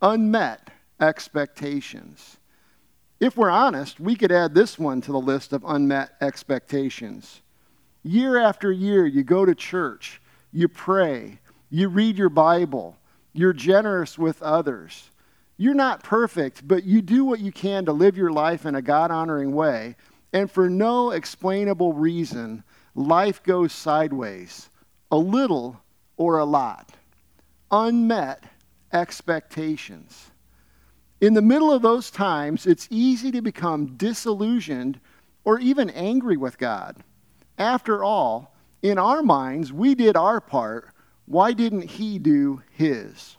Unmet 0.00 0.70
expectations. 1.00 2.38
If 3.18 3.36
we're 3.36 3.50
honest, 3.50 3.98
we 3.98 4.14
could 4.14 4.32
add 4.32 4.54
this 4.54 4.78
one 4.78 5.00
to 5.02 5.12
the 5.12 5.20
list 5.20 5.52
of 5.52 5.64
unmet 5.66 6.12
expectations. 6.20 7.42
Year 8.02 8.38
after 8.38 8.72
year, 8.72 9.06
you 9.06 9.22
go 9.22 9.44
to 9.44 9.54
church, 9.54 10.20
you 10.52 10.68
pray, 10.68 11.38
you 11.68 11.88
read 11.88 12.16
your 12.16 12.30
Bible, 12.30 12.96
you're 13.32 13.52
generous 13.52 14.18
with 14.18 14.42
others. 14.42 15.10
You're 15.56 15.74
not 15.74 16.02
perfect, 16.02 16.66
but 16.66 16.84
you 16.84 17.02
do 17.02 17.24
what 17.24 17.40
you 17.40 17.52
can 17.52 17.84
to 17.84 17.92
live 17.92 18.16
your 18.16 18.32
life 18.32 18.64
in 18.64 18.74
a 18.74 18.82
God 18.82 19.10
honoring 19.10 19.52
way. 19.52 19.96
And 20.32 20.50
for 20.50 20.70
no 20.70 21.10
explainable 21.10 21.92
reason, 21.92 22.64
life 22.94 23.42
goes 23.42 23.72
sideways, 23.72 24.70
a 25.10 25.18
little 25.18 25.80
or 26.16 26.38
a 26.38 26.44
lot. 26.46 26.90
Unmet 27.70 28.44
expectations. 28.92 30.30
In 31.20 31.34
the 31.34 31.42
middle 31.42 31.70
of 31.70 31.82
those 31.82 32.10
times, 32.10 32.66
it's 32.66 32.88
easy 32.90 33.30
to 33.30 33.42
become 33.42 33.98
disillusioned 33.98 34.98
or 35.44 35.60
even 35.60 35.90
angry 35.90 36.38
with 36.38 36.56
God. 36.56 36.96
After 37.60 38.02
all, 38.02 38.54
in 38.80 38.96
our 38.96 39.22
minds, 39.22 39.70
we 39.70 39.94
did 39.94 40.16
our 40.16 40.40
part. 40.40 40.88
Why 41.26 41.52
didn't 41.52 41.82
he 41.82 42.18
do 42.18 42.62
his? 42.70 43.36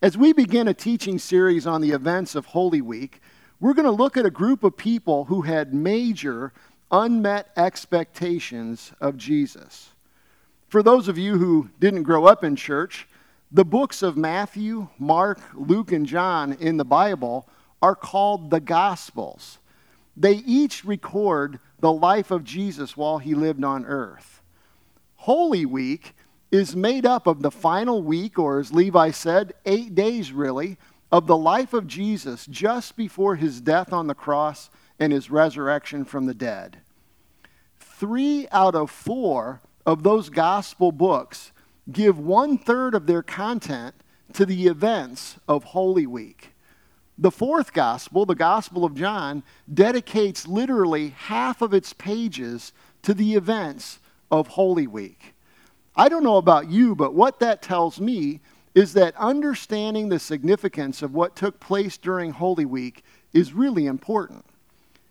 As 0.00 0.16
we 0.16 0.32
begin 0.32 0.68
a 0.68 0.74
teaching 0.74 1.18
series 1.18 1.66
on 1.66 1.80
the 1.80 1.90
events 1.90 2.36
of 2.36 2.46
Holy 2.46 2.80
Week, 2.80 3.20
we're 3.58 3.74
going 3.74 3.86
to 3.86 3.90
look 3.90 4.16
at 4.16 4.24
a 4.24 4.30
group 4.30 4.62
of 4.62 4.76
people 4.76 5.24
who 5.24 5.42
had 5.42 5.74
major 5.74 6.52
unmet 6.92 7.48
expectations 7.56 8.92
of 9.00 9.16
Jesus. 9.16 9.90
For 10.68 10.80
those 10.80 11.08
of 11.08 11.18
you 11.18 11.38
who 11.38 11.70
didn't 11.80 12.04
grow 12.04 12.26
up 12.26 12.44
in 12.44 12.54
church, 12.54 13.08
the 13.50 13.64
books 13.64 14.02
of 14.04 14.16
Matthew, 14.16 14.86
Mark, 14.96 15.40
Luke, 15.54 15.90
and 15.90 16.06
John 16.06 16.52
in 16.52 16.76
the 16.76 16.84
Bible 16.84 17.48
are 17.82 17.96
called 17.96 18.50
the 18.50 18.60
Gospels. 18.60 19.58
They 20.16 20.34
each 20.34 20.84
record 20.84 21.58
the 21.82 21.92
life 21.92 22.30
of 22.30 22.44
Jesus 22.44 22.96
while 22.96 23.18
he 23.18 23.34
lived 23.34 23.62
on 23.64 23.84
earth. 23.84 24.40
Holy 25.16 25.66
Week 25.66 26.14
is 26.52 26.76
made 26.76 27.04
up 27.04 27.26
of 27.26 27.42
the 27.42 27.50
final 27.50 28.02
week, 28.02 28.38
or 28.38 28.60
as 28.60 28.72
Levi 28.72 29.10
said, 29.10 29.52
eight 29.66 29.92
days 29.92 30.32
really, 30.32 30.78
of 31.10 31.26
the 31.26 31.36
life 31.36 31.72
of 31.72 31.88
Jesus 31.88 32.46
just 32.46 32.96
before 32.96 33.34
his 33.34 33.60
death 33.60 33.92
on 33.92 34.06
the 34.06 34.14
cross 34.14 34.70
and 35.00 35.12
his 35.12 35.28
resurrection 35.28 36.04
from 36.04 36.26
the 36.26 36.34
dead. 36.34 36.78
Three 37.80 38.46
out 38.52 38.76
of 38.76 38.88
four 38.88 39.60
of 39.84 40.04
those 40.04 40.30
gospel 40.30 40.92
books 40.92 41.50
give 41.90 42.16
one 42.16 42.58
third 42.58 42.94
of 42.94 43.06
their 43.08 43.24
content 43.24 43.96
to 44.34 44.46
the 44.46 44.68
events 44.68 45.36
of 45.48 45.64
Holy 45.64 46.06
Week. 46.06 46.51
The 47.22 47.30
fourth 47.30 47.72
gospel, 47.72 48.26
the 48.26 48.34
Gospel 48.34 48.84
of 48.84 48.96
John, 48.96 49.44
dedicates 49.72 50.48
literally 50.48 51.10
half 51.10 51.62
of 51.62 51.72
its 51.72 51.92
pages 51.92 52.72
to 53.02 53.14
the 53.14 53.34
events 53.34 54.00
of 54.32 54.48
Holy 54.48 54.88
Week. 54.88 55.36
I 55.94 56.08
don't 56.08 56.24
know 56.24 56.38
about 56.38 56.68
you, 56.68 56.96
but 56.96 57.14
what 57.14 57.38
that 57.38 57.62
tells 57.62 58.00
me 58.00 58.40
is 58.74 58.92
that 58.94 59.14
understanding 59.16 60.08
the 60.08 60.18
significance 60.18 61.00
of 61.00 61.14
what 61.14 61.36
took 61.36 61.60
place 61.60 61.96
during 61.96 62.32
Holy 62.32 62.64
Week 62.64 63.04
is 63.32 63.52
really 63.52 63.86
important. 63.86 64.44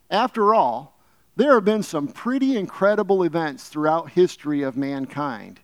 After 0.09 0.53
all, 0.53 0.99
there 1.37 1.53
have 1.53 1.63
been 1.63 1.81
some 1.81 2.09
pretty 2.09 2.57
incredible 2.57 3.23
events 3.23 3.69
throughout 3.69 4.11
history 4.11 4.63
of 4.63 4.75
mankind, 4.75 5.61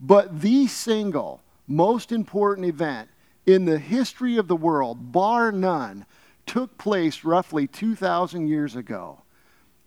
but 0.00 0.42
the 0.42 0.68
single 0.68 1.42
most 1.66 2.12
important 2.12 2.68
event 2.68 3.08
in 3.48 3.64
the 3.64 3.78
history 3.78 4.36
of 4.36 4.46
the 4.46 4.54
world, 4.54 5.10
bar 5.10 5.50
none, 5.50 6.04
took 6.44 6.76
place 6.76 7.24
roughly 7.24 7.66
2,000 7.66 8.46
years 8.46 8.76
ago. 8.76 9.22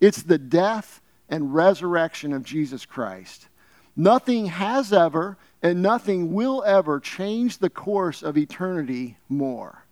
It's 0.00 0.24
the 0.24 0.36
death 0.36 1.00
and 1.28 1.54
resurrection 1.54 2.32
of 2.32 2.42
Jesus 2.42 2.84
Christ. 2.84 3.46
Nothing 3.94 4.46
has 4.46 4.92
ever 4.92 5.38
and 5.62 5.80
nothing 5.80 6.32
will 6.32 6.64
ever 6.64 6.98
change 6.98 7.58
the 7.58 7.70
course 7.70 8.24
of 8.24 8.36
eternity 8.36 9.16
more. 9.28 9.84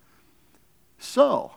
So, 0.99 1.53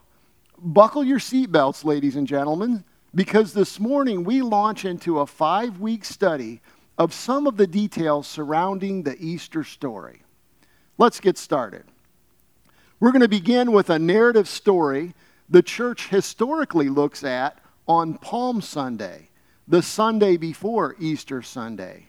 buckle 0.60 1.04
your 1.04 1.18
seatbelts, 1.18 1.84
ladies 1.84 2.16
and 2.16 2.28
gentlemen, 2.28 2.84
because 3.16 3.54
this 3.54 3.80
morning 3.80 4.24
we 4.24 4.44
launch 4.44 4.86
into 4.86 5.20
a 5.20 5.26
five 5.26 5.80
week 5.80 6.06
study 6.06 6.62
of 6.96 7.12
some 7.12 7.48
of 7.48 7.58
the 7.58 7.66
details 7.66 8.28
surrounding 8.28 9.02
the 9.02 9.18
Easter 9.20 9.64
story. 9.64 10.22
Let's 11.00 11.20
get 11.20 11.40
started. 11.40 11.86
We're 13.04 13.12
going 13.12 13.20
to 13.20 13.28
begin 13.28 13.74
with 13.74 13.90
a 13.90 14.00
narrative 14.00 14.48
story 14.48 15.14
the 15.50 15.62
church 15.62 16.08
historically 16.08 16.88
looks 16.88 17.22
at 17.22 17.60
on 17.86 18.14
Palm 18.18 18.62
Sunday, 18.62 19.28
the 19.68 19.82
Sunday 19.82 20.38
before 20.38 20.96
Easter 20.98 21.42
Sunday 21.42 22.08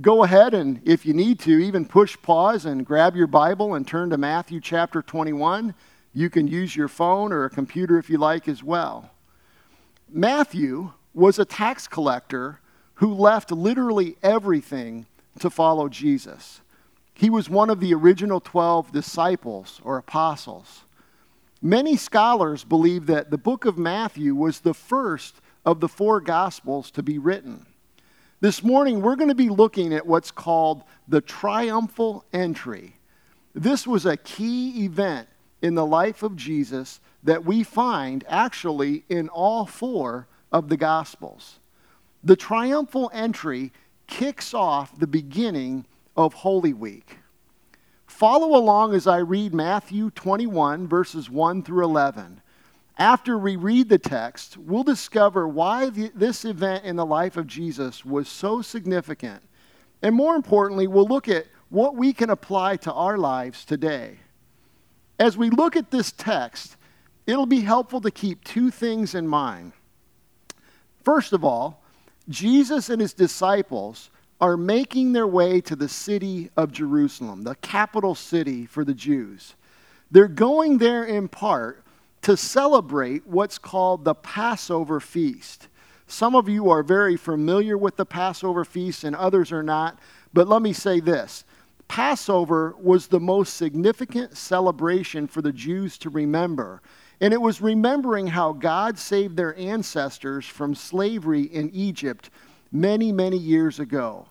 go 0.00 0.24
ahead 0.24 0.54
and, 0.54 0.80
if 0.84 1.04
you 1.04 1.12
need 1.12 1.40
to, 1.40 1.58
even 1.58 1.84
push 1.84 2.16
pause 2.22 2.66
and 2.66 2.86
grab 2.86 3.16
your 3.16 3.26
Bible 3.26 3.74
and 3.74 3.86
turn 3.86 4.10
to 4.10 4.18
Matthew 4.18 4.60
chapter 4.60 5.02
21. 5.02 5.74
You 6.14 6.30
can 6.30 6.46
use 6.46 6.76
your 6.76 6.88
phone 6.88 7.32
or 7.32 7.44
a 7.44 7.50
computer 7.50 7.98
if 7.98 8.10
you 8.10 8.18
like 8.18 8.48
as 8.48 8.62
well. 8.62 9.10
Matthew 10.10 10.92
was 11.14 11.38
a 11.38 11.44
tax 11.44 11.88
collector 11.88 12.60
who 12.94 13.12
left 13.14 13.50
literally 13.50 14.16
everything 14.22 15.06
to 15.38 15.50
follow 15.50 15.88
Jesus. 15.88 16.60
He 17.18 17.30
was 17.30 17.50
one 17.50 17.68
of 17.68 17.80
the 17.80 17.92
original 17.94 18.38
12 18.38 18.92
disciples 18.92 19.80
or 19.82 19.98
apostles. 19.98 20.84
Many 21.60 21.96
scholars 21.96 22.62
believe 22.62 23.06
that 23.06 23.32
the 23.32 23.36
book 23.36 23.64
of 23.64 23.76
Matthew 23.76 24.36
was 24.36 24.60
the 24.60 24.72
first 24.72 25.40
of 25.64 25.80
the 25.80 25.88
four 25.88 26.20
gospels 26.20 26.92
to 26.92 27.02
be 27.02 27.18
written. 27.18 27.66
This 28.38 28.62
morning, 28.62 29.02
we're 29.02 29.16
going 29.16 29.30
to 29.30 29.34
be 29.34 29.48
looking 29.48 29.92
at 29.92 30.06
what's 30.06 30.30
called 30.30 30.84
the 31.08 31.20
triumphal 31.20 32.24
entry. 32.32 32.94
This 33.52 33.84
was 33.84 34.06
a 34.06 34.16
key 34.16 34.84
event 34.84 35.28
in 35.60 35.74
the 35.74 35.84
life 35.84 36.22
of 36.22 36.36
Jesus 36.36 37.00
that 37.24 37.44
we 37.44 37.64
find 37.64 38.22
actually 38.28 39.02
in 39.08 39.28
all 39.28 39.66
four 39.66 40.28
of 40.52 40.68
the 40.68 40.76
Gospels. 40.76 41.58
The 42.22 42.36
triumphal 42.36 43.10
entry 43.12 43.72
kicks 44.06 44.54
off 44.54 44.96
the 44.96 45.08
beginning 45.08 45.84
of 46.18 46.34
Holy 46.34 46.74
Week. 46.74 47.16
Follow 48.04 48.58
along 48.58 48.92
as 48.92 49.06
I 49.06 49.18
read 49.18 49.54
Matthew 49.54 50.10
21, 50.10 50.88
verses 50.88 51.30
1 51.30 51.62
through 51.62 51.84
11. 51.84 52.42
After 52.98 53.38
we 53.38 53.54
read 53.54 53.88
the 53.88 53.98
text, 53.98 54.56
we'll 54.56 54.82
discover 54.82 55.46
why 55.46 55.90
the, 55.90 56.10
this 56.16 56.44
event 56.44 56.84
in 56.84 56.96
the 56.96 57.06
life 57.06 57.36
of 57.36 57.46
Jesus 57.46 58.04
was 58.04 58.28
so 58.28 58.60
significant. 58.60 59.40
And 60.02 60.16
more 60.16 60.34
importantly, 60.34 60.88
we'll 60.88 61.06
look 61.06 61.28
at 61.28 61.46
what 61.68 61.94
we 61.94 62.12
can 62.12 62.30
apply 62.30 62.78
to 62.78 62.92
our 62.92 63.16
lives 63.16 63.64
today. 63.64 64.18
As 65.20 65.36
we 65.36 65.50
look 65.50 65.76
at 65.76 65.92
this 65.92 66.10
text, 66.10 66.76
it'll 67.28 67.46
be 67.46 67.60
helpful 67.60 68.00
to 68.00 68.10
keep 68.10 68.42
two 68.42 68.72
things 68.72 69.14
in 69.14 69.28
mind. 69.28 69.72
First 71.04 71.32
of 71.32 71.44
all, 71.44 71.84
Jesus 72.28 72.90
and 72.90 73.00
his 73.00 73.12
disciples 73.12 74.10
are 74.40 74.56
making 74.56 75.12
their 75.12 75.26
way 75.26 75.60
to 75.60 75.74
the 75.74 75.88
city 75.88 76.50
of 76.56 76.72
Jerusalem, 76.72 77.42
the 77.42 77.56
capital 77.56 78.14
city 78.14 78.66
for 78.66 78.84
the 78.84 78.94
Jews. 78.94 79.54
They're 80.10 80.28
going 80.28 80.78
there 80.78 81.04
in 81.04 81.28
part 81.28 81.82
to 82.22 82.36
celebrate 82.36 83.26
what's 83.26 83.58
called 83.58 84.04
the 84.04 84.14
Passover 84.14 85.00
feast. 85.00 85.68
Some 86.06 86.34
of 86.34 86.48
you 86.48 86.70
are 86.70 86.82
very 86.82 87.16
familiar 87.16 87.76
with 87.76 87.96
the 87.96 88.06
Passover 88.06 88.64
feast, 88.64 89.04
and 89.04 89.14
others 89.14 89.52
are 89.52 89.62
not. 89.62 89.98
But 90.32 90.48
let 90.48 90.62
me 90.62 90.72
say 90.72 91.00
this 91.00 91.44
Passover 91.88 92.74
was 92.80 93.08
the 93.08 93.20
most 93.20 93.54
significant 93.54 94.36
celebration 94.36 95.26
for 95.26 95.42
the 95.42 95.52
Jews 95.52 95.98
to 95.98 96.10
remember. 96.10 96.80
And 97.20 97.34
it 97.34 97.40
was 97.40 97.60
remembering 97.60 98.28
how 98.28 98.52
God 98.52 98.96
saved 98.98 99.36
their 99.36 99.58
ancestors 99.58 100.46
from 100.46 100.74
slavery 100.74 101.42
in 101.42 101.70
Egypt 101.70 102.30
many, 102.72 103.12
many 103.12 103.36
years 103.36 103.80
ago. 103.80 104.26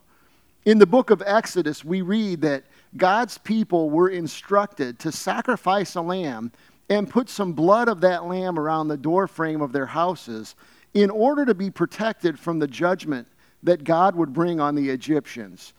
In 0.65 0.79
the 0.79 0.85
book 0.85 1.09
of 1.09 1.23
Exodus, 1.25 1.85
we 1.85 2.01
read 2.01 2.41
that 2.41 2.63
God's 2.95 3.37
people 3.37 3.89
were 3.89 4.09
instructed 4.09 4.99
to 4.99 5.11
sacrifice 5.11 5.95
a 5.95 6.01
lamb 6.01 6.51
and 6.89 7.09
put 7.09 7.29
some 7.29 7.53
blood 7.53 7.87
of 7.87 8.01
that 8.01 8.25
lamb 8.25 8.59
around 8.59 8.87
the 8.87 8.97
doorframe 8.97 9.61
of 9.61 9.71
their 9.71 9.85
houses 9.85 10.55
in 10.93 11.09
order 11.09 11.45
to 11.45 11.53
be 11.53 11.69
protected 11.69 12.39
from 12.39 12.59
the 12.59 12.67
judgment 12.67 13.27
that 13.63 13.83
God 13.83 14.15
would 14.15 14.33
bring 14.33 14.59
on 14.59 14.75
the 14.75 14.89
Egyptians. 14.89 15.73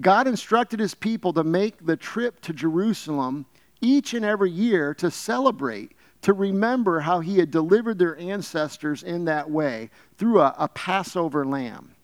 God 0.00 0.26
instructed 0.26 0.80
his 0.80 0.94
people 0.94 1.32
to 1.34 1.44
make 1.44 1.84
the 1.84 1.96
trip 1.96 2.40
to 2.42 2.52
Jerusalem 2.52 3.44
each 3.80 4.14
and 4.14 4.24
every 4.24 4.50
year 4.50 4.94
to 4.94 5.10
celebrate, 5.10 5.92
to 6.22 6.32
remember 6.32 7.00
how 7.00 7.20
he 7.20 7.38
had 7.38 7.50
delivered 7.50 7.98
their 7.98 8.18
ancestors 8.18 9.02
in 9.02 9.24
that 9.26 9.50
way 9.50 9.90
through 10.16 10.40
a, 10.40 10.54
a 10.58 10.68
Passover 10.68 11.44
lamb. 11.44 11.94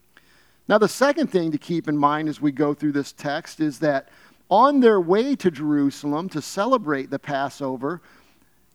Now, 0.69 0.79
the 0.79 0.89
second 0.89 1.29
thing 1.29 1.51
to 1.53 1.59
keep 1.59 1.89
in 1.89 1.97
mind 1.97 2.29
as 2.29 2.41
we 2.41 2.53
go 2.53 2.75
through 2.75 2.93
this 2.93 3.13
text 3.13 3.61
is 3.61 3.79
that 3.79 4.09
on 4.51 4.81
their 4.81 5.01
way 5.01 5.35
to 5.37 5.51
Jerusalem 5.51 6.29
to 6.31 6.43
celebrate 6.43 7.11
the 7.11 7.19
Passover, 7.19 8.03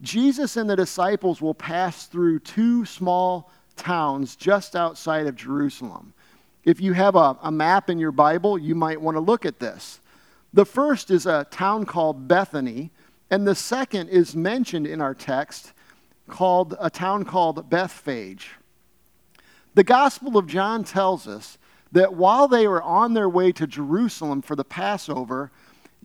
Jesus 0.02 0.56
and 0.56 0.68
the 0.68 0.76
disciples 0.76 1.40
will 1.40 1.54
pass 1.54 2.06
through 2.06 2.40
two 2.40 2.84
small 2.84 3.50
towns 3.76 4.36
just 4.36 4.74
outside 4.74 5.26
of 5.26 5.36
Jerusalem. 5.36 6.14
If 6.64 6.80
you 6.80 6.94
have 6.94 7.16
a, 7.16 7.36
a 7.42 7.52
map 7.52 7.90
in 7.90 7.98
your 7.98 8.12
Bible, 8.12 8.58
you 8.58 8.74
might 8.74 9.00
want 9.00 9.16
to 9.16 9.20
look 9.20 9.44
at 9.44 9.58
this. 9.58 10.00
The 10.52 10.64
first 10.64 11.10
is 11.10 11.26
a 11.26 11.46
town 11.50 11.84
called 11.84 12.28
Bethany, 12.28 12.90
and 13.30 13.46
the 13.46 13.54
second 13.54 14.08
is 14.08 14.36
mentioned 14.36 14.86
in 14.86 15.00
our 15.00 15.14
text 15.14 15.72
called 16.28 16.76
a 16.80 16.90
town 16.90 17.24
called 17.24 17.68
Bethphage. 17.68 18.50
The 19.74 19.84
Gospel 19.84 20.36
of 20.36 20.46
John 20.46 20.84
tells 20.84 21.26
us 21.26 21.58
that 21.92 22.14
while 22.14 22.48
they 22.48 22.66
were 22.66 22.82
on 22.82 23.14
their 23.14 23.28
way 23.28 23.52
to 23.52 23.66
Jerusalem 23.66 24.42
for 24.42 24.56
the 24.56 24.64
Passover, 24.64 25.50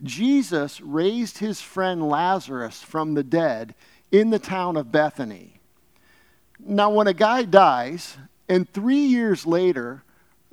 Jesus 0.02 0.80
raised 0.80 1.38
his 1.38 1.60
friend 1.60 2.08
Lazarus 2.08 2.82
from 2.82 3.14
the 3.14 3.22
dead 3.22 3.74
in 4.10 4.30
the 4.30 4.38
town 4.38 4.76
of 4.76 4.92
Bethany. 4.92 5.60
Now, 6.58 6.90
when 6.90 7.06
a 7.06 7.14
guy 7.14 7.42
dies, 7.44 8.16
and 8.48 8.68
three 8.68 9.04
years 9.04 9.46
later, 9.46 10.02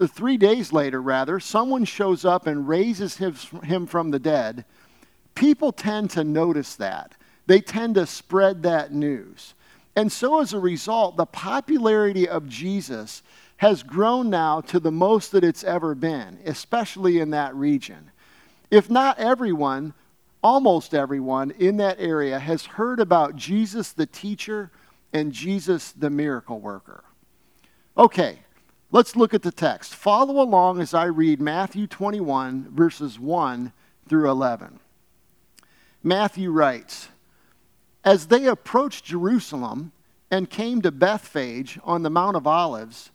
three 0.07 0.37
days 0.37 0.71
later, 0.71 1.01
rather, 1.01 1.39
someone 1.39 1.85
shows 1.85 2.23
up 2.23 2.45
and 2.45 2.67
raises 2.67 3.17
him 3.17 3.87
from 3.87 4.11
the 4.11 4.19
dead, 4.19 4.65
people 5.37 5.71
tend 5.71 6.09
to 6.09 6.23
notice 6.23 6.75
that. 6.77 7.13
They 7.45 7.61
tend 7.61 7.95
to 7.95 8.07
spread 8.07 8.63
that 8.63 8.91
news. 8.91 9.53
And 9.95 10.11
so, 10.11 10.41
as 10.41 10.53
a 10.53 10.59
result, 10.59 11.15
the 11.15 11.25
popularity 11.25 12.27
of 12.27 12.49
Jesus 12.49 13.21
has 13.57 13.83
grown 13.83 14.29
now 14.29 14.61
to 14.61 14.79
the 14.79 14.91
most 14.91 15.31
that 15.31 15.43
it's 15.43 15.63
ever 15.63 15.95
been, 15.95 16.39
especially 16.45 17.19
in 17.19 17.29
that 17.31 17.55
region. 17.55 18.11
If 18.69 18.89
not 18.89 19.19
everyone, 19.19 19.93
almost 20.43 20.93
everyone 20.93 21.51
in 21.51 21.77
that 21.77 21.99
area 21.99 22.39
has 22.39 22.65
heard 22.65 22.99
about 22.99 23.35
Jesus 23.35 23.91
the 23.91 24.05
teacher 24.05 24.71
and 25.13 25.31
Jesus 25.31 25.91
the 25.91 26.09
miracle 26.09 26.59
worker. 26.59 27.03
Okay, 27.97 28.39
let's 28.91 29.15
look 29.15 29.33
at 29.33 29.41
the 29.41 29.51
text. 29.51 29.95
Follow 29.95 30.41
along 30.41 30.81
as 30.81 30.93
I 30.93 31.05
read 31.05 31.39
Matthew 31.39 31.87
21, 31.87 32.69
verses 32.71 33.19
1 33.19 33.71
through 34.07 34.29
11. 34.29 34.79
Matthew 36.07 36.51
writes, 36.51 37.09
As 38.05 38.27
they 38.27 38.45
approached 38.45 39.03
Jerusalem 39.03 39.91
and 40.31 40.49
came 40.49 40.81
to 40.81 40.91
Bethphage 40.91 41.77
on 41.83 42.03
the 42.03 42.09
Mount 42.09 42.37
of 42.37 42.47
Olives, 42.47 43.11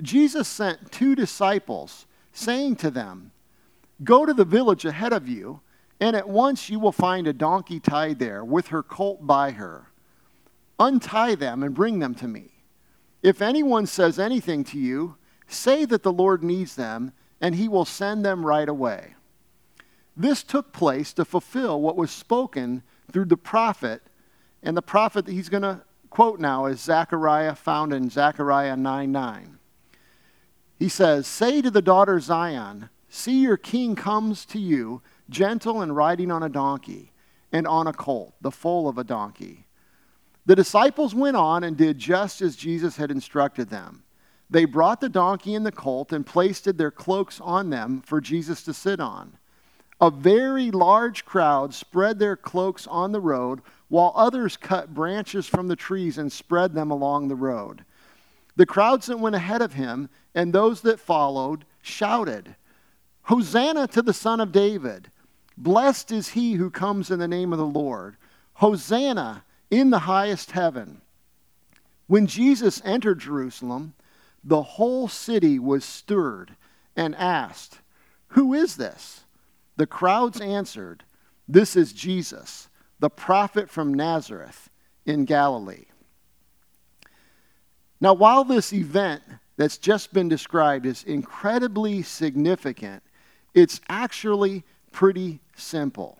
Jesus 0.00 0.46
sent 0.46 0.92
two 0.92 1.16
disciples, 1.16 2.06
saying 2.32 2.76
to 2.76 2.92
them, 2.92 3.32
Go 4.04 4.24
to 4.24 4.32
the 4.32 4.44
village 4.44 4.84
ahead 4.84 5.12
of 5.12 5.28
you, 5.28 5.60
and 5.98 6.14
at 6.14 6.28
once 6.28 6.70
you 6.70 6.78
will 6.78 6.92
find 6.92 7.26
a 7.26 7.32
donkey 7.32 7.80
tied 7.80 8.20
there, 8.20 8.44
with 8.44 8.68
her 8.68 8.84
colt 8.84 9.26
by 9.26 9.50
her. 9.50 9.88
Untie 10.78 11.34
them 11.34 11.64
and 11.64 11.74
bring 11.74 11.98
them 11.98 12.14
to 12.14 12.28
me. 12.28 12.52
If 13.20 13.42
anyone 13.42 13.86
says 13.86 14.16
anything 14.20 14.62
to 14.64 14.78
you, 14.78 15.16
say 15.48 15.84
that 15.86 16.04
the 16.04 16.12
Lord 16.12 16.44
needs 16.44 16.76
them, 16.76 17.12
and 17.40 17.56
he 17.56 17.66
will 17.66 17.84
send 17.84 18.24
them 18.24 18.46
right 18.46 18.68
away. 18.68 19.16
This 20.18 20.42
took 20.42 20.72
place 20.72 21.12
to 21.12 21.24
fulfill 21.24 21.80
what 21.80 21.96
was 21.96 22.10
spoken 22.10 22.82
through 23.12 23.26
the 23.26 23.36
prophet, 23.36 24.02
and 24.64 24.76
the 24.76 24.82
prophet 24.82 25.26
that 25.26 25.32
he's 25.32 25.48
going 25.48 25.62
to 25.62 25.82
quote 26.10 26.40
now 26.40 26.66
is 26.66 26.80
Zechariah, 26.80 27.54
found 27.54 27.92
in 27.92 28.10
Zechariah 28.10 28.76
9 28.76 29.12
9. 29.12 29.58
He 30.76 30.88
says, 30.88 31.28
Say 31.28 31.62
to 31.62 31.70
the 31.70 31.80
daughter 31.80 32.18
Zion, 32.18 32.90
See 33.08 33.42
your 33.42 33.56
king 33.56 33.94
comes 33.94 34.44
to 34.46 34.58
you, 34.58 35.02
gentle 35.30 35.80
and 35.80 35.94
riding 35.94 36.32
on 36.32 36.42
a 36.42 36.48
donkey, 36.48 37.12
and 37.52 37.64
on 37.68 37.86
a 37.86 37.92
colt, 37.92 38.34
the 38.40 38.50
foal 38.50 38.88
of 38.88 38.98
a 38.98 39.04
donkey. 39.04 39.68
The 40.46 40.56
disciples 40.56 41.14
went 41.14 41.36
on 41.36 41.62
and 41.62 41.76
did 41.76 41.96
just 41.96 42.42
as 42.42 42.56
Jesus 42.56 42.96
had 42.96 43.12
instructed 43.12 43.70
them. 43.70 44.02
They 44.50 44.64
brought 44.64 45.00
the 45.00 45.08
donkey 45.08 45.54
and 45.54 45.64
the 45.64 45.70
colt 45.70 46.12
and 46.12 46.26
placed 46.26 46.76
their 46.76 46.90
cloaks 46.90 47.40
on 47.40 47.70
them 47.70 48.00
for 48.00 48.20
Jesus 48.20 48.64
to 48.64 48.74
sit 48.74 48.98
on. 48.98 49.37
A 50.00 50.10
very 50.10 50.70
large 50.70 51.24
crowd 51.24 51.74
spread 51.74 52.18
their 52.18 52.36
cloaks 52.36 52.86
on 52.86 53.12
the 53.12 53.20
road, 53.20 53.60
while 53.88 54.12
others 54.14 54.56
cut 54.56 54.94
branches 54.94 55.46
from 55.46 55.66
the 55.66 55.76
trees 55.76 56.18
and 56.18 56.30
spread 56.30 56.74
them 56.74 56.90
along 56.90 57.28
the 57.28 57.34
road. 57.34 57.84
The 58.56 58.66
crowds 58.66 59.06
that 59.06 59.18
went 59.18 59.36
ahead 59.36 59.62
of 59.62 59.72
him 59.72 60.08
and 60.34 60.52
those 60.52 60.82
that 60.82 61.00
followed 61.00 61.64
shouted, 61.82 62.54
Hosanna 63.22 63.88
to 63.88 64.02
the 64.02 64.12
Son 64.12 64.40
of 64.40 64.52
David! 64.52 65.10
Blessed 65.56 66.12
is 66.12 66.28
he 66.28 66.54
who 66.54 66.70
comes 66.70 67.10
in 67.10 67.18
the 67.18 67.26
name 67.26 67.52
of 67.52 67.58
the 67.58 67.66
Lord. 67.66 68.16
Hosanna 68.54 69.42
in 69.70 69.90
the 69.90 70.00
highest 70.00 70.52
heaven. 70.52 71.00
When 72.06 72.26
Jesus 72.26 72.80
entered 72.84 73.18
Jerusalem, 73.18 73.94
the 74.44 74.62
whole 74.62 75.08
city 75.08 75.58
was 75.58 75.84
stirred 75.84 76.56
and 76.96 77.14
asked, 77.16 77.80
Who 78.28 78.54
is 78.54 78.76
this? 78.76 79.24
The 79.78 79.86
crowds 79.86 80.40
answered, 80.40 81.04
This 81.46 81.76
is 81.76 81.92
Jesus, 81.92 82.68
the 82.98 83.08
prophet 83.08 83.70
from 83.70 83.94
Nazareth 83.94 84.68
in 85.06 85.24
Galilee. 85.24 85.84
Now, 88.00 88.12
while 88.12 88.42
this 88.42 88.72
event 88.72 89.22
that's 89.56 89.78
just 89.78 90.12
been 90.12 90.28
described 90.28 90.84
is 90.84 91.04
incredibly 91.04 92.02
significant, 92.02 93.04
it's 93.54 93.80
actually 93.88 94.64
pretty 94.90 95.40
simple. 95.56 96.18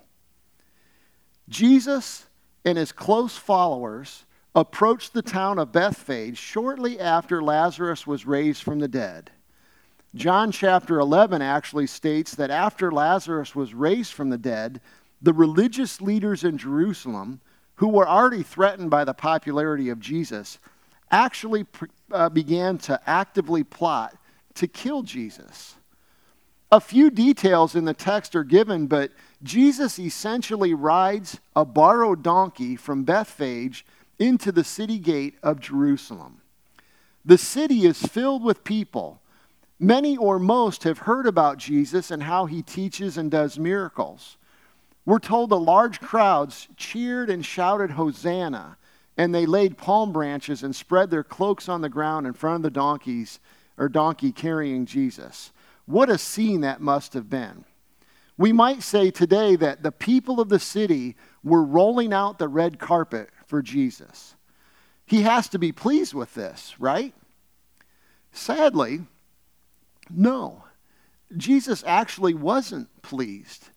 Jesus 1.48 2.26
and 2.64 2.78
his 2.78 2.92
close 2.92 3.36
followers 3.36 4.24
approached 4.54 5.14
the 5.14 5.22
town 5.22 5.58
of 5.58 5.72
Bethphage 5.72 6.38
shortly 6.38 7.00
after 7.00 7.42
Lazarus 7.42 8.06
was 8.06 8.24
raised 8.24 8.62
from 8.62 8.78
the 8.78 8.88
dead. 8.88 9.32
John 10.14 10.52
chapter 10.52 10.98
11 10.98 11.42
actually 11.42 11.86
states 11.86 12.34
that 12.36 12.50
after 12.50 12.90
Lazarus 12.90 13.54
was 13.54 13.74
raised 13.74 14.12
from 14.12 14.30
the 14.30 14.38
dead, 14.38 14.80
the 15.20 15.32
religious 15.32 16.00
leaders 16.00 16.44
in 16.44 16.56
Jerusalem, 16.56 17.40
who 17.76 17.88
were 17.88 18.08
already 18.08 18.42
threatened 18.42 18.90
by 18.90 19.04
the 19.04 19.14
popularity 19.14 19.90
of 19.90 20.00
Jesus, 20.00 20.58
actually 21.10 21.66
uh, 22.10 22.28
began 22.28 22.78
to 22.78 23.00
actively 23.08 23.64
plot 23.64 24.16
to 24.54 24.66
kill 24.66 25.02
Jesus. 25.02 25.76
A 26.70 26.80
few 26.80 27.10
details 27.10 27.74
in 27.74 27.84
the 27.84 27.94
text 27.94 28.34
are 28.36 28.44
given, 28.44 28.86
but 28.86 29.10
Jesus 29.42 29.98
essentially 29.98 30.74
rides 30.74 31.38
a 31.56 31.64
borrowed 31.64 32.22
donkey 32.22 32.76
from 32.76 33.04
Bethphage 33.04 33.86
into 34.18 34.52
the 34.52 34.64
city 34.64 34.98
gate 34.98 35.36
of 35.42 35.60
Jerusalem. 35.60 36.40
The 37.24 37.38
city 37.38 37.86
is 37.86 38.02
filled 38.02 38.42
with 38.42 38.64
people. 38.64 39.20
Many 39.80 40.16
or 40.16 40.38
most 40.38 40.82
have 40.84 40.98
heard 40.98 41.26
about 41.26 41.58
Jesus 41.58 42.10
and 42.10 42.22
how 42.22 42.46
he 42.46 42.62
teaches 42.62 43.16
and 43.16 43.30
does 43.30 43.58
miracles. 43.58 44.36
We're 45.06 45.20
told 45.20 45.50
the 45.50 45.60
large 45.60 46.00
crowds 46.00 46.68
cheered 46.76 47.30
and 47.30 47.46
shouted, 47.46 47.92
Hosanna, 47.92 48.76
and 49.16 49.34
they 49.34 49.46
laid 49.46 49.78
palm 49.78 50.12
branches 50.12 50.62
and 50.62 50.74
spread 50.74 51.10
their 51.10 51.24
cloaks 51.24 51.68
on 51.68 51.80
the 51.80 51.88
ground 51.88 52.26
in 52.26 52.32
front 52.32 52.56
of 52.56 52.62
the 52.62 52.70
donkeys 52.70 53.40
or 53.76 53.88
donkey 53.88 54.32
carrying 54.32 54.84
Jesus. 54.84 55.52
What 55.86 56.10
a 56.10 56.18
scene 56.18 56.60
that 56.62 56.80
must 56.80 57.14
have 57.14 57.30
been. 57.30 57.64
We 58.36 58.52
might 58.52 58.82
say 58.82 59.10
today 59.10 59.56
that 59.56 59.82
the 59.82 59.92
people 59.92 60.40
of 60.40 60.48
the 60.48 60.60
city 60.60 61.16
were 61.42 61.62
rolling 61.62 62.12
out 62.12 62.38
the 62.38 62.48
red 62.48 62.78
carpet 62.78 63.30
for 63.46 63.62
Jesus. 63.62 64.36
He 65.06 65.22
has 65.22 65.48
to 65.48 65.58
be 65.58 65.72
pleased 65.72 66.14
with 66.14 66.34
this, 66.34 66.74
right? 66.78 67.14
Sadly, 68.30 69.00
no. 70.10 70.64
Jesus 71.36 71.84
actually 71.86 72.34
wasn't 72.34 73.02
pleased. 73.02 73.68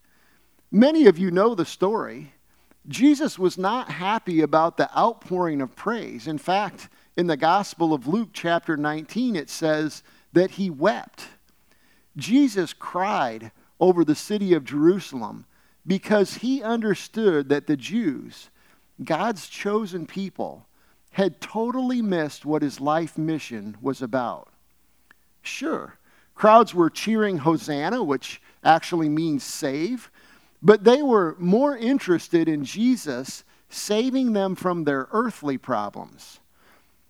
Many 0.71 1.07
of 1.07 1.17
you 1.17 1.31
know 1.31 1.53
the 1.53 1.65
story. 1.65 2.33
Jesus 2.87 3.37
was 3.37 3.57
not 3.57 3.91
happy 3.91 4.41
about 4.41 4.77
the 4.77 4.95
outpouring 4.97 5.61
of 5.61 5.75
praise. 5.75 6.27
In 6.27 6.37
fact, 6.37 6.89
in 7.17 7.27
the 7.27 7.37
Gospel 7.37 7.93
of 7.93 8.07
Luke, 8.07 8.29
chapter 8.33 8.77
19, 8.77 9.35
it 9.35 9.49
says 9.49 10.01
that 10.33 10.51
he 10.51 10.69
wept. 10.69 11.27
Jesus 12.15 12.73
cried 12.73 13.51
over 13.79 14.05
the 14.05 14.15
city 14.15 14.53
of 14.53 14.63
Jerusalem 14.63 15.45
because 15.85 16.35
he 16.35 16.63
understood 16.63 17.49
that 17.49 17.67
the 17.67 17.77
Jews, 17.77 18.49
God's 19.03 19.47
chosen 19.47 20.05
people, 20.05 20.67
had 21.11 21.41
totally 21.41 22.01
missed 22.01 22.45
what 22.45 22.61
his 22.61 22.79
life 22.79 23.17
mission 23.17 23.75
was 23.81 24.01
about. 24.01 24.49
Sure, 25.41 25.97
crowds 26.41 26.73
were 26.73 26.89
cheering 26.89 27.37
Hosanna, 27.37 28.03
which 28.03 28.41
actually 28.63 29.07
means 29.07 29.43
save, 29.43 30.09
but 30.59 30.83
they 30.83 31.03
were 31.03 31.35
more 31.37 31.77
interested 31.77 32.49
in 32.49 32.65
Jesus 32.65 33.43
saving 33.69 34.33
them 34.33 34.55
from 34.55 34.83
their 34.83 35.07
earthly 35.11 35.59
problems. 35.59 36.39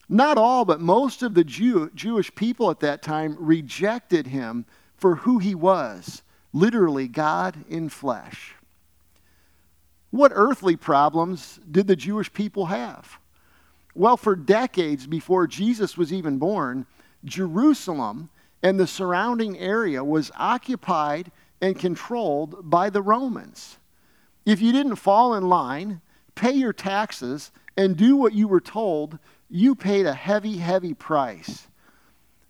Not 0.10 0.38
all, 0.38 0.66
but 0.66 0.82
most 0.82 1.24
of 1.24 1.34
the 1.34 1.46
Jew, 1.46 1.90
Jewish 1.96 2.36
people 2.36 2.70
at 2.72 2.82
that 2.82 3.02
time 3.02 3.38
rejected 3.40 4.28
him 4.28 4.66
for 4.98 5.16
who 5.16 5.40
he 5.40 5.56
was 5.56 6.24
literally, 6.52 7.08
God 7.08 7.56
in 7.70 7.88
flesh. 7.88 8.56
What 10.10 10.34
earthly 10.36 10.76
problems 10.76 11.58
did 11.72 11.88
the 11.88 11.96
Jewish 11.96 12.34
people 12.34 12.66
have? 12.66 13.18
Well, 13.96 14.18
for 14.18 14.36
decades 14.36 15.08
before 15.08 15.48
Jesus 15.48 15.96
was 15.96 16.12
even 16.12 16.38
born, 16.38 16.86
Jerusalem 17.24 18.30
and 18.64 18.80
the 18.80 18.88
surrounding 18.88 19.58
area 19.58 20.04
was 20.04 20.32
occupied 20.38 21.32
and 21.62 21.78
controlled 21.78 22.70
by 22.70 22.90
the 22.90 23.02
Romans. 23.02 23.78
If 24.46 24.62
you 24.62 24.72
didn't 24.72 24.96
fall 24.96 25.36
in 25.36 25.48
line, 25.48 26.02
pay 26.36 26.52
your 26.52 26.74
taxes, 26.74 27.52
and 27.78 27.96
do 27.96 28.16
what 28.16 28.34
you 28.34 28.48
were 28.48 28.62
told, 28.62 29.20
you 29.50 29.76
paid 29.76 30.06
a 30.06 30.14
heavy, 30.14 30.58
heavy 30.58 30.94
price. 30.94 31.68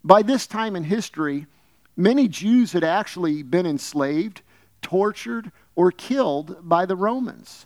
By 0.04 0.22
this 0.22 0.48
time 0.48 0.76
in 0.76 0.84
history, 0.84 1.48
many 1.96 2.28
Jews 2.28 2.72
had 2.72 2.84
actually 2.84 3.44
been 3.44 3.66
enslaved, 3.66 4.42
tortured, 4.82 5.52
or 5.76 5.92
killed 5.92 6.58
by 6.68 6.86
the 6.86 6.96
Romans. 6.96 7.66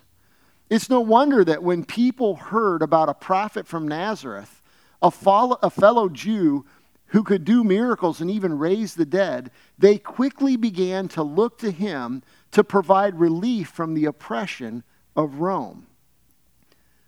It's 0.69 0.89
no 0.89 0.99
wonder 0.99 1.43
that 1.43 1.63
when 1.63 1.85
people 1.85 2.35
heard 2.35 2.81
about 2.81 3.09
a 3.09 3.13
prophet 3.13 3.67
from 3.67 3.87
Nazareth, 3.87 4.61
a, 5.01 5.11
fellow 5.11 6.09
Jew 6.09 6.65
who 7.07 7.23
could 7.23 7.45
do 7.45 7.63
miracles 7.63 8.21
and 8.21 8.29
even 8.29 8.57
raise 8.57 8.95
the 8.95 9.05
dead, 9.05 9.51
they 9.77 9.97
quickly 9.97 10.55
began 10.55 11.07
to 11.09 11.23
look 11.23 11.57
to 11.59 11.71
him 11.71 12.23
to 12.51 12.63
provide 12.63 13.19
relief 13.19 13.69
from 13.69 13.93
the 13.93 14.05
oppression 14.05 14.83
of 15.15 15.35
Rome. 15.35 15.87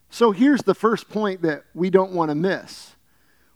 So 0.09 0.31
here's 0.31 0.63
the 0.63 0.75
first 0.75 1.09
point 1.09 1.41
that 1.41 1.65
we 1.73 1.89
don't 1.89 2.13
want 2.13 2.29
to 2.29 2.35
miss. 2.35 2.95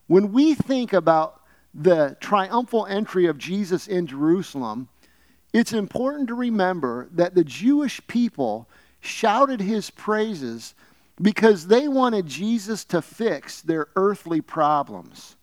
When 0.07 0.33
we 0.33 0.53
think 0.53 0.93
about 0.93 1.41
the 1.73 2.17
triumphal 2.19 2.85
entry 2.85 3.27
of 3.27 3.37
Jesus 3.37 3.87
in 3.87 4.07
Jerusalem, 4.07 4.89
it's 5.53 5.73
important 5.73 6.27
to 6.27 6.35
remember 6.35 7.07
that 7.13 7.35
the 7.35 7.43
Jewish 7.43 8.05
people 8.07 8.67
shouted 8.99 9.61
his 9.61 9.89
praises 9.89 10.75
because 11.21 11.67
they 11.67 11.87
wanted 11.87 12.25
Jesus 12.25 12.83
to 12.85 13.01
fix 13.01 13.61
their 13.61 13.87
earthly 13.95 14.41
problems. 14.41 15.35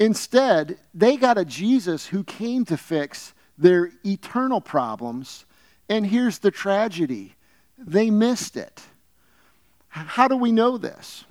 Instead, 0.00 0.78
they 0.92 1.16
got 1.16 1.38
a 1.38 1.44
Jesus 1.44 2.06
who 2.06 2.24
came 2.24 2.64
to 2.64 2.76
fix 2.76 3.34
their 3.56 3.92
eternal 4.04 4.60
problems. 4.60 5.44
And 5.88 6.06
here's 6.06 6.38
the 6.38 6.50
tragedy 6.50 7.36
they 7.78 8.10
missed 8.10 8.56
it. 8.56 8.82
How 9.88 10.26
do 10.26 10.36
we 10.36 10.50
know 10.50 10.76
this? 10.78 11.24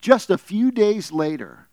Just 0.00 0.30
a 0.30 0.38
few 0.38 0.70
days 0.70 1.12
later, 1.12 1.68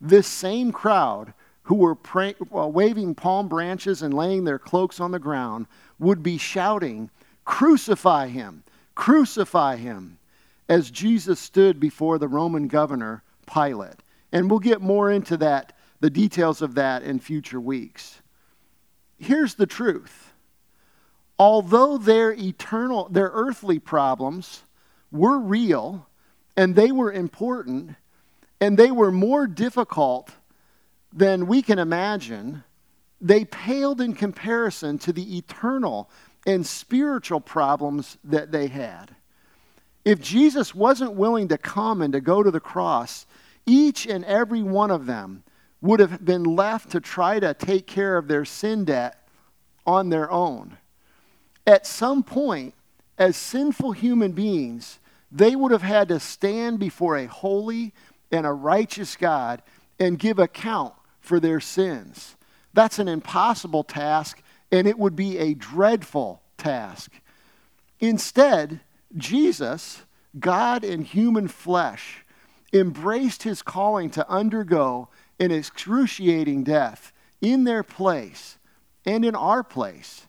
this 0.00 0.26
same 0.26 0.70
crowd 0.70 1.34
who 1.64 1.76
were 1.76 1.94
pray, 1.94 2.34
well, 2.50 2.70
waving 2.70 3.14
palm 3.14 3.48
branches 3.48 4.02
and 4.02 4.14
laying 4.14 4.44
their 4.44 4.58
cloaks 4.58 5.00
on 5.00 5.10
the 5.10 5.18
ground 5.18 5.66
would 5.98 6.22
be 6.22 6.38
shouting, 6.38 7.10
Crucify 7.44 8.28
him! 8.28 8.62
Crucify 8.94 9.76
him! 9.76 10.18
as 10.68 10.90
Jesus 10.90 11.40
stood 11.40 11.78
before 11.78 12.18
the 12.18 12.28
Roman 12.28 12.68
governor, 12.68 13.22
Pilate. 13.46 14.00
And 14.34 14.50
we'll 14.50 14.58
get 14.58 14.82
more 14.82 15.10
into 15.10 15.36
that, 15.38 15.72
the 16.00 16.10
details 16.10 16.60
of 16.60 16.74
that 16.74 17.04
in 17.04 17.20
future 17.20 17.60
weeks. 17.60 18.20
Here's 19.16 19.54
the 19.54 19.66
truth. 19.66 20.32
Although 21.38 21.98
their 21.98 22.32
eternal, 22.32 23.08
their 23.08 23.30
earthly 23.32 23.78
problems 23.78 24.64
were 25.12 25.38
real 25.38 26.08
and 26.56 26.74
they 26.74 26.90
were 26.90 27.12
important 27.12 27.94
and 28.60 28.76
they 28.76 28.90
were 28.90 29.12
more 29.12 29.46
difficult 29.46 30.32
than 31.12 31.46
we 31.46 31.62
can 31.62 31.78
imagine, 31.78 32.64
they 33.20 33.44
paled 33.44 34.00
in 34.00 34.14
comparison 34.14 34.98
to 34.98 35.12
the 35.12 35.38
eternal 35.38 36.10
and 36.44 36.66
spiritual 36.66 37.40
problems 37.40 38.18
that 38.24 38.50
they 38.50 38.66
had. 38.66 39.14
If 40.04 40.20
Jesus 40.20 40.74
wasn't 40.74 41.14
willing 41.14 41.48
to 41.48 41.58
come 41.58 42.02
and 42.02 42.12
to 42.12 42.20
go 42.20 42.42
to 42.42 42.50
the 42.50 42.60
cross, 42.60 43.26
each 43.66 44.06
and 44.06 44.24
every 44.24 44.62
one 44.62 44.90
of 44.90 45.06
them 45.06 45.42
would 45.80 46.00
have 46.00 46.24
been 46.24 46.44
left 46.44 46.90
to 46.90 47.00
try 47.00 47.38
to 47.38 47.54
take 47.54 47.86
care 47.86 48.16
of 48.16 48.28
their 48.28 48.44
sin 48.44 48.84
debt 48.84 49.28
on 49.86 50.08
their 50.08 50.30
own. 50.30 50.78
At 51.66 51.86
some 51.86 52.22
point, 52.22 52.74
as 53.18 53.36
sinful 53.36 53.92
human 53.92 54.32
beings, 54.32 54.98
they 55.30 55.54
would 55.56 55.72
have 55.72 55.82
had 55.82 56.08
to 56.08 56.20
stand 56.20 56.78
before 56.78 57.16
a 57.16 57.26
holy 57.26 57.92
and 58.30 58.46
a 58.46 58.52
righteous 58.52 59.16
God 59.16 59.62
and 59.98 60.18
give 60.18 60.38
account 60.38 60.94
for 61.20 61.40
their 61.40 61.60
sins. 61.60 62.36
That's 62.72 62.98
an 62.98 63.08
impossible 63.08 63.84
task, 63.84 64.42
and 64.72 64.86
it 64.86 64.98
would 64.98 65.14
be 65.14 65.38
a 65.38 65.54
dreadful 65.54 66.42
task. 66.58 67.12
Instead, 68.00 68.80
Jesus, 69.16 70.02
God 70.38 70.82
in 70.82 71.02
human 71.02 71.48
flesh, 71.48 72.23
embraced 72.74 73.44
his 73.44 73.62
calling 73.62 74.10
to 74.10 74.28
undergo 74.28 75.08
an 75.38 75.50
excruciating 75.50 76.64
death 76.64 77.12
in 77.40 77.64
their 77.64 77.82
place 77.82 78.58
and 79.06 79.24
in 79.24 79.34
our 79.34 79.62
place. 79.62 80.26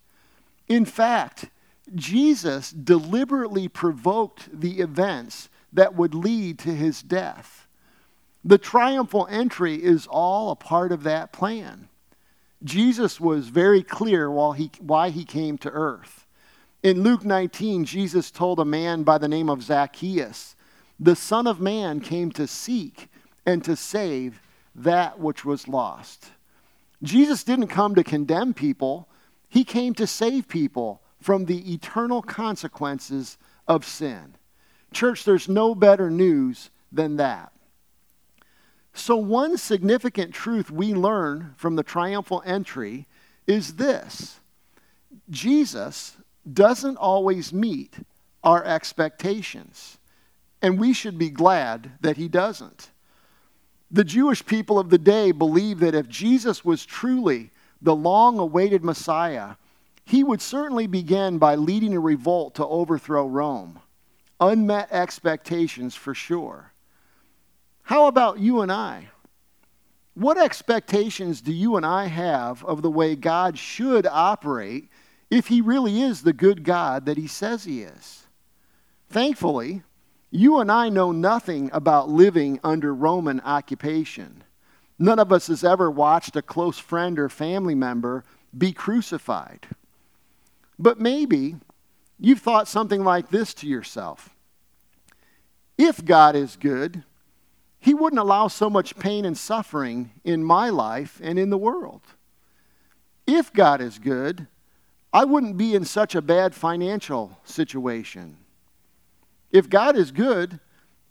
In 0.67 0.85
fact, 0.85 1.49
Jesus 1.93 2.71
deliberately 2.71 3.67
provoked 3.67 4.49
the 4.51 4.79
events 4.79 5.49
that 5.73 5.95
would 5.95 6.15
lead 6.15 6.59
to 6.59 6.73
his 6.73 7.01
death. 7.01 7.67
The 8.43 8.57
triumphal 8.57 9.27
entry 9.29 9.83
is 9.83 10.07
all 10.07 10.51
a 10.51 10.55
part 10.55 10.91
of 10.91 11.03
that 11.03 11.33
plan. 11.33 11.89
Jesus 12.63 13.19
was 13.19 13.49
very 13.49 13.83
clear 13.83 14.29
while 14.29 14.53
he, 14.53 14.71
why 14.79 15.09
he 15.09 15.25
came 15.25 15.57
to 15.59 15.69
earth. 15.69 16.25
In 16.81 17.01
Luke 17.01 17.25
19, 17.25 17.85
Jesus 17.85 18.31
told 18.31 18.59
a 18.59 18.65
man 18.65 19.03
by 19.03 19.17
the 19.17 19.27
name 19.27 19.49
of 19.49 19.63
Zacchaeus, 19.63 20.54
The 20.99 21.15
Son 21.15 21.47
of 21.47 21.59
Man 21.59 21.99
came 21.99 22.31
to 22.31 22.47
seek 22.47 23.09
and 23.45 23.63
to 23.63 23.75
save 23.75 24.41
that 24.73 25.19
which 25.19 25.45
was 25.45 25.67
lost. 25.67 26.31
Jesus 27.03 27.43
didn't 27.43 27.67
come 27.67 27.95
to 27.95 28.03
condemn 28.03 28.53
people, 28.53 29.07
he 29.47 29.63
came 29.63 29.93
to 29.95 30.07
save 30.07 30.47
people 30.47 31.01
from 31.21 31.45
the 31.45 31.73
eternal 31.73 32.21
consequences 32.21 33.37
of 33.67 33.85
sin. 33.85 34.35
Church, 34.93 35.23
there's 35.23 35.49
no 35.49 35.75
better 35.75 36.09
news 36.09 36.69
than 36.91 37.17
that. 37.17 37.51
So, 38.93 39.17
one 39.17 39.57
significant 39.57 40.33
truth 40.33 40.71
we 40.71 40.93
learn 40.93 41.53
from 41.57 41.75
the 41.75 41.83
triumphal 41.83 42.41
entry 42.45 43.07
is 43.45 43.75
this 43.75 44.39
Jesus 45.29 46.15
doesn't 46.51 46.97
always 46.97 47.51
meet 47.51 47.95
our 48.43 48.63
expectations, 48.63 49.97
and 50.65 50.79
we 50.79 50.93
should 50.93 51.19
be 51.19 51.29
glad 51.29 51.91
that 52.01 52.17
he 52.17 52.27
doesn't. 52.27 52.89
The 53.91 54.03
Jewish 54.03 54.43
people 54.43 54.79
of 54.79 54.89
the 54.89 54.97
day 54.97 55.31
believed 55.31 55.79
that 55.81 55.93
if 55.93 56.09
Jesus 56.09 56.65
was 56.65 56.87
truly 56.87 57.51
the 57.83 57.95
long 57.95 58.39
awaited 58.39 58.83
Messiah, 58.83 59.57
he 60.05 60.23
would 60.23 60.41
certainly 60.41 60.87
begin 60.87 61.37
by 61.37 61.53
leading 61.53 61.93
a 61.93 61.99
revolt 61.99 62.55
to 62.55 62.65
overthrow 62.65 63.27
Rome. 63.27 63.79
Unmet 64.39 64.91
expectations 64.91 65.93
for 65.93 66.15
sure. 66.15 66.73
How 67.83 68.07
about 68.07 68.39
you 68.39 68.61
and 68.61 68.71
I? 68.71 69.09
What 70.15 70.39
expectations 70.39 71.41
do 71.41 71.53
you 71.53 71.75
and 71.75 71.85
I 71.85 72.07
have 72.07 72.65
of 72.65 72.81
the 72.81 72.89
way 72.89 73.15
God 73.15 73.59
should 73.59 74.07
operate 74.07 74.89
if 75.29 75.45
he 75.45 75.61
really 75.61 76.01
is 76.01 76.23
the 76.23 76.33
good 76.33 76.63
God 76.63 77.05
that 77.05 77.17
he 77.17 77.27
says 77.27 77.65
he 77.65 77.83
is? 77.83 78.25
Thankfully, 79.11 79.83
you 80.35 80.59
and 80.59 80.69
I 80.69 80.89
know 80.89 81.13
nothing 81.13 81.69
about 81.71 82.09
living 82.09 82.59
under 82.63 82.93
Roman 82.93 83.39
occupation. 83.41 84.43
None 84.99 85.17
of 85.17 85.31
us 85.31 85.47
has 85.47 85.63
ever 85.63 85.89
watched 85.89 86.35
a 86.35 86.41
close 86.41 86.77
friend 86.77 87.17
or 87.17 87.29
family 87.29 87.73
member 87.73 88.25
be 88.57 88.73
crucified. 88.73 89.65
But 90.77 90.99
maybe 90.99 91.55
you've 92.19 92.41
thought 92.41 92.67
something 92.67 93.03
like 93.03 93.29
this 93.29 93.53
to 93.55 93.67
yourself 93.67 94.35
If 95.77 96.03
God 96.03 96.35
is 96.35 96.57
good, 96.57 97.03
He 97.79 97.93
wouldn't 97.93 98.19
allow 98.19 98.49
so 98.49 98.69
much 98.69 98.97
pain 98.97 99.23
and 99.23 99.37
suffering 99.37 100.11
in 100.25 100.43
my 100.43 100.69
life 100.69 101.21
and 101.23 101.39
in 101.39 101.49
the 101.49 101.57
world. 101.57 102.01
If 103.25 103.53
God 103.53 103.79
is 103.79 103.99
good, 103.99 104.47
I 105.13 105.23
wouldn't 105.23 105.57
be 105.57 105.75
in 105.75 105.85
such 105.85 106.13
a 106.13 106.21
bad 106.21 106.53
financial 106.53 107.39
situation. 107.45 108.37
If 109.51 109.69
God 109.69 109.95
is 109.95 110.11
good, 110.11 110.59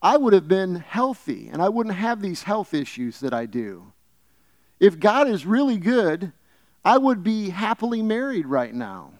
I 0.02 0.16
would 0.16 0.34
have 0.34 0.48
been 0.48 0.76
healthy 0.76 1.48
and 1.48 1.62
I 1.62 1.68
wouldn't 1.70 1.96
have 1.96 2.20
these 2.20 2.42
health 2.42 2.74
issues 2.74 3.20
that 3.20 3.32
I 3.32 3.46
do. 3.46 3.92
If 4.78 5.00
God 5.00 5.28
is 5.28 5.46
really 5.46 5.78
good, 5.78 6.32
I 6.84 6.98
would 6.98 7.24
be 7.24 7.48
happily 7.50 8.02
married 8.02 8.46
right 8.46 8.74
now. 8.74 9.12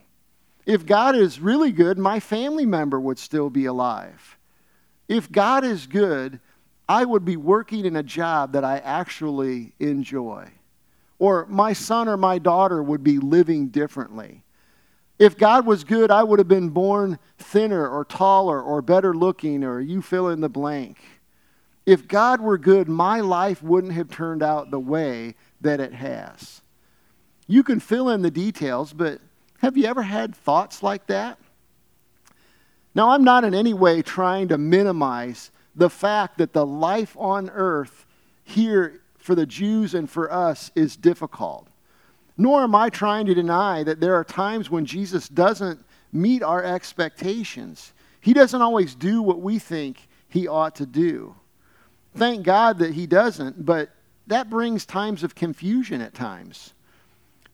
If 0.65 0.85
God 0.85 1.15
is 1.15 1.39
really 1.39 1.71
good, 1.71 1.97
my 1.97 2.19
family 2.19 2.65
member 2.65 2.99
would 2.99 3.17
still 3.17 3.49
be 3.49 3.65
alive. 3.65 4.37
If 5.07 5.31
God 5.31 5.63
is 5.63 5.87
good, 5.87 6.39
I 6.87 7.05
would 7.05 7.25
be 7.25 7.37
working 7.37 7.85
in 7.85 7.95
a 7.95 8.03
job 8.03 8.51
that 8.53 8.63
I 8.63 8.77
actually 8.77 9.73
enjoy. 9.79 10.51
Or 11.17 11.45
my 11.47 11.73
son 11.73 12.07
or 12.07 12.17
my 12.17 12.37
daughter 12.37 12.83
would 12.83 13.03
be 13.03 13.17
living 13.17 13.69
differently. 13.69 14.43
If 15.17 15.37
God 15.37 15.65
was 15.65 15.83
good, 15.83 16.11
I 16.11 16.23
would 16.23 16.39
have 16.39 16.47
been 16.47 16.69
born 16.69 17.19
thinner 17.37 17.87
or 17.87 18.03
taller 18.03 18.61
or 18.61 18.81
better 18.81 19.13
looking, 19.13 19.63
or 19.63 19.79
you 19.79 20.01
fill 20.01 20.29
in 20.29 20.41
the 20.41 20.49
blank. 20.49 20.97
If 21.85 22.07
God 22.07 22.41
were 22.41 22.57
good, 22.57 22.89
my 22.89 23.21
life 23.21 23.61
wouldn't 23.63 23.93
have 23.93 24.09
turned 24.09 24.43
out 24.43 24.71
the 24.71 24.79
way 24.79 25.35
that 25.61 25.79
it 25.79 25.93
has. 25.93 26.61
You 27.47 27.63
can 27.63 27.79
fill 27.79 28.09
in 28.09 28.23
the 28.23 28.31
details, 28.31 28.91
but 28.91 29.21
have 29.59 29.77
you 29.77 29.85
ever 29.85 30.01
had 30.01 30.35
thoughts 30.35 30.83
like 30.83 31.05
that? 31.07 31.37
Now, 32.93 33.09
I'm 33.09 33.23
not 33.23 33.43
in 33.43 33.53
any 33.53 33.73
way 33.73 34.01
trying 34.01 34.47
to 34.49 34.57
minimize 34.57 35.51
the 35.75 35.89
fact 35.89 36.37
that 36.39 36.53
the 36.53 36.65
life 36.65 37.15
on 37.19 37.49
earth 37.51 38.05
here 38.43 39.01
for 39.17 39.35
the 39.35 39.45
Jews 39.45 39.93
and 39.93 40.09
for 40.09 40.31
us 40.31 40.71
is 40.75 40.95
difficult. 40.95 41.67
Nor 42.37 42.63
am 42.63 42.75
I 42.75 42.89
trying 42.89 43.25
to 43.27 43.33
deny 43.33 43.83
that 43.83 43.99
there 43.99 44.15
are 44.15 44.23
times 44.23 44.69
when 44.69 44.85
Jesus 44.85 45.29
doesn't 45.29 45.79
meet 46.11 46.43
our 46.43 46.63
expectations. 46.63 47.93
He 48.21 48.33
doesn't 48.33 48.61
always 48.61 48.95
do 48.95 49.21
what 49.21 49.41
we 49.41 49.59
think 49.59 50.07
he 50.27 50.47
ought 50.47 50.75
to 50.75 50.85
do. 50.85 51.35
Thank 52.15 52.43
God 52.43 52.79
that 52.79 52.93
he 52.93 53.05
doesn't, 53.07 53.65
but 53.65 53.89
that 54.27 54.49
brings 54.49 54.85
times 54.85 55.23
of 55.23 55.35
confusion 55.35 56.01
at 56.01 56.13
times. 56.13 56.73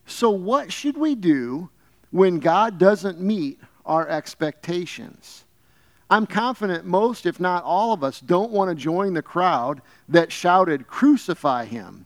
So, 0.06 0.30
what 0.30 0.72
should 0.72 0.98
we 0.98 1.16
do 1.16 1.70
when 2.12 2.40
God 2.40 2.78
doesn't 2.78 3.20
meet 3.20 3.60
our 3.86 4.08
expectations? 4.08 5.46
I'm 6.10 6.28
confident 6.28 6.86
most, 6.86 7.26
if 7.26 7.40
not 7.40 7.64
all 7.64 7.94
of 7.94 8.04
us, 8.04 8.20
don't 8.20 8.52
want 8.52 8.70
to 8.70 8.76
join 8.76 9.14
the 9.14 9.22
crowd 9.22 9.82
that 10.10 10.32
shouted, 10.32 10.88
Crucify 10.88 11.66
him. 11.66 12.06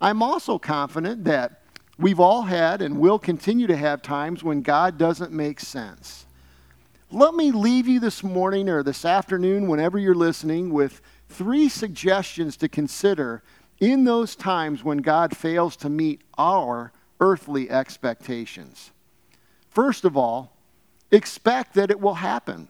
I'm 0.00 0.22
also 0.22 0.58
confident 0.58 1.24
that 1.24 1.57
We've 1.98 2.20
all 2.20 2.42
had 2.42 2.80
and 2.80 3.00
will 3.00 3.18
continue 3.18 3.66
to 3.66 3.76
have 3.76 4.02
times 4.02 4.44
when 4.44 4.62
God 4.62 4.98
doesn't 4.98 5.32
make 5.32 5.58
sense. 5.58 6.26
Let 7.10 7.34
me 7.34 7.50
leave 7.50 7.88
you 7.88 7.98
this 7.98 8.22
morning 8.22 8.68
or 8.68 8.82
this 8.82 9.04
afternoon, 9.04 9.66
whenever 9.66 9.98
you're 9.98 10.14
listening, 10.14 10.72
with 10.72 11.00
three 11.28 11.68
suggestions 11.68 12.56
to 12.58 12.68
consider 12.68 13.42
in 13.80 14.04
those 14.04 14.36
times 14.36 14.84
when 14.84 14.98
God 14.98 15.36
fails 15.36 15.74
to 15.76 15.88
meet 15.88 16.22
our 16.36 16.92
earthly 17.20 17.70
expectations. 17.70 18.92
First 19.68 20.04
of 20.04 20.16
all, 20.16 20.52
expect 21.10 21.74
that 21.74 21.90
it 21.90 22.00
will 22.00 22.14
happen. 22.14 22.68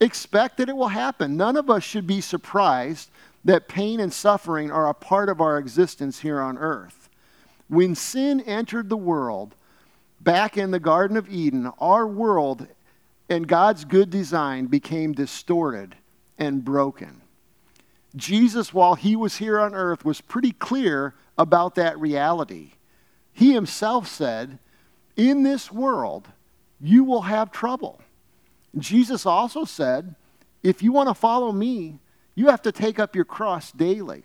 Expect 0.00 0.58
that 0.58 0.68
it 0.68 0.76
will 0.76 0.88
happen. 0.88 1.36
None 1.36 1.56
of 1.56 1.68
us 1.68 1.82
should 1.82 2.06
be 2.06 2.20
surprised 2.20 3.10
that 3.44 3.68
pain 3.68 4.00
and 4.00 4.12
suffering 4.12 4.70
are 4.70 4.88
a 4.88 4.94
part 4.94 5.28
of 5.28 5.40
our 5.40 5.58
existence 5.58 6.20
here 6.20 6.40
on 6.40 6.56
earth. 6.56 7.03
When 7.74 7.96
sin 7.96 8.40
entered 8.42 8.88
the 8.88 8.96
world, 8.96 9.56
back 10.20 10.56
in 10.56 10.70
the 10.70 10.78
Garden 10.78 11.16
of 11.16 11.28
Eden, 11.28 11.72
our 11.80 12.06
world 12.06 12.68
and 13.28 13.48
God's 13.48 13.84
good 13.84 14.10
design 14.10 14.66
became 14.66 15.10
distorted 15.10 15.96
and 16.38 16.64
broken. 16.64 17.22
Jesus, 18.14 18.72
while 18.72 18.94
he 18.94 19.16
was 19.16 19.38
here 19.38 19.58
on 19.58 19.74
earth, 19.74 20.04
was 20.04 20.20
pretty 20.20 20.52
clear 20.52 21.16
about 21.36 21.74
that 21.74 21.98
reality. 21.98 22.74
He 23.32 23.52
himself 23.52 24.06
said, 24.06 24.60
In 25.16 25.42
this 25.42 25.72
world, 25.72 26.28
you 26.80 27.02
will 27.02 27.22
have 27.22 27.50
trouble. 27.50 28.00
Jesus 28.78 29.26
also 29.26 29.64
said, 29.64 30.14
If 30.62 30.80
you 30.80 30.92
want 30.92 31.08
to 31.08 31.14
follow 31.14 31.50
me, 31.50 31.98
you 32.36 32.50
have 32.50 32.62
to 32.62 32.70
take 32.70 33.00
up 33.00 33.16
your 33.16 33.24
cross 33.24 33.72
daily. 33.72 34.22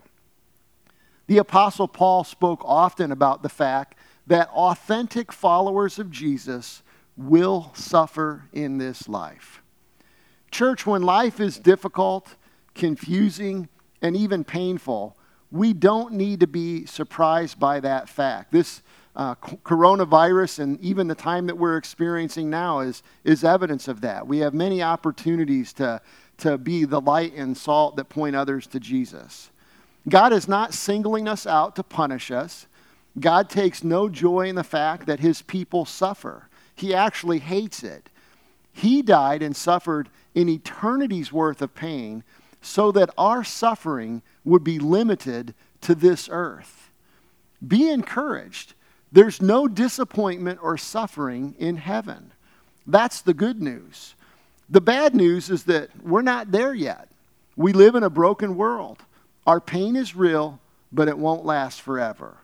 The 1.29 1.37
Apostle 1.37 1.87
Paul 1.87 2.23
spoke 2.23 2.63
often 2.65 3.11
about 3.11 3.43
the 3.43 3.49
fact 3.49 3.95
that 4.25 4.49
authentic 4.49 5.31
followers 5.31 5.99
of 5.99 6.09
Jesus 6.09 6.81
will 7.15 7.71
suffer 7.75 8.45
in 8.51 8.79
this 8.79 9.07
life. 9.07 9.61
Church, 10.49 10.87
when 10.87 11.03
life 11.03 11.39
is 11.39 11.59
difficult, 11.59 12.35
confusing, 12.73 13.69
and 14.01 14.17
even 14.17 14.43
painful, 14.43 15.15
we 15.51 15.71
don't 15.71 16.13
need 16.13 16.39
to 16.39 16.47
be 16.47 16.87
surprised 16.87 17.59
by 17.59 17.79
that 17.79 18.09
fact. 18.09 18.51
This 18.51 18.81
uh, 19.15 19.35
coronavirus 19.35 20.57
and 20.57 20.81
even 20.81 21.07
the 21.07 21.13
time 21.13 21.45
that 21.45 21.59
we're 21.59 21.77
experiencing 21.77 22.49
now 22.49 22.79
is, 22.79 23.03
is 23.23 23.43
evidence 23.43 23.87
of 23.87 24.01
that. 24.01 24.25
We 24.25 24.39
have 24.39 24.55
many 24.55 24.81
opportunities 24.81 25.73
to, 25.73 26.01
to 26.39 26.57
be 26.57 26.85
the 26.85 26.99
light 26.99 27.35
and 27.35 27.55
salt 27.55 27.97
that 27.97 28.05
point 28.09 28.35
others 28.35 28.65
to 28.65 28.79
Jesus. 28.79 29.51
God 30.07 30.33
is 30.33 30.47
not 30.47 30.73
singling 30.73 31.27
us 31.27 31.45
out 31.45 31.75
to 31.75 31.83
punish 31.83 32.31
us. 32.31 32.67
God 33.19 33.49
takes 33.49 33.83
no 33.83 34.07
joy 34.09 34.47
in 34.47 34.55
the 34.55 34.63
fact 34.63 35.05
that 35.07 35.19
his 35.19 35.41
people 35.41 35.85
suffer. 35.85 36.47
He 36.75 36.93
actually 36.93 37.39
hates 37.39 37.83
it. 37.83 38.09
He 38.71 39.01
died 39.01 39.41
and 39.41 39.55
suffered 39.55 40.09
an 40.35 40.47
eternity's 40.47 41.33
worth 41.33 41.61
of 41.61 41.75
pain 41.75 42.23
so 42.61 42.91
that 42.91 43.09
our 43.17 43.43
suffering 43.43 44.21
would 44.45 44.63
be 44.63 44.79
limited 44.79 45.53
to 45.81 45.95
this 45.95 46.29
earth. 46.31 46.89
Be 47.65 47.89
encouraged. 47.89 48.73
There's 49.11 49.41
no 49.41 49.67
disappointment 49.67 50.59
or 50.61 50.77
suffering 50.77 51.55
in 51.57 51.77
heaven. 51.77 52.31
That's 52.85 53.21
the 53.21 53.33
good 53.33 53.61
news. 53.61 54.15
The 54.69 54.81
bad 54.81 55.15
news 55.15 55.49
is 55.49 55.63
that 55.63 55.89
we're 56.03 56.21
not 56.21 56.51
there 56.51 56.73
yet. 56.73 57.09
We 57.55 57.73
live 57.73 57.95
in 57.95 58.03
a 58.03 58.09
broken 58.09 58.55
world. 58.55 59.03
Our 59.47 59.59
pain 59.59 59.95
is 59.95 60.15
real, 60.15 60.59
but 60.91 61.07
it 61.07 61.17
won't 61.17 61.45
last 61.45 61.81
forever. 61.81 62.37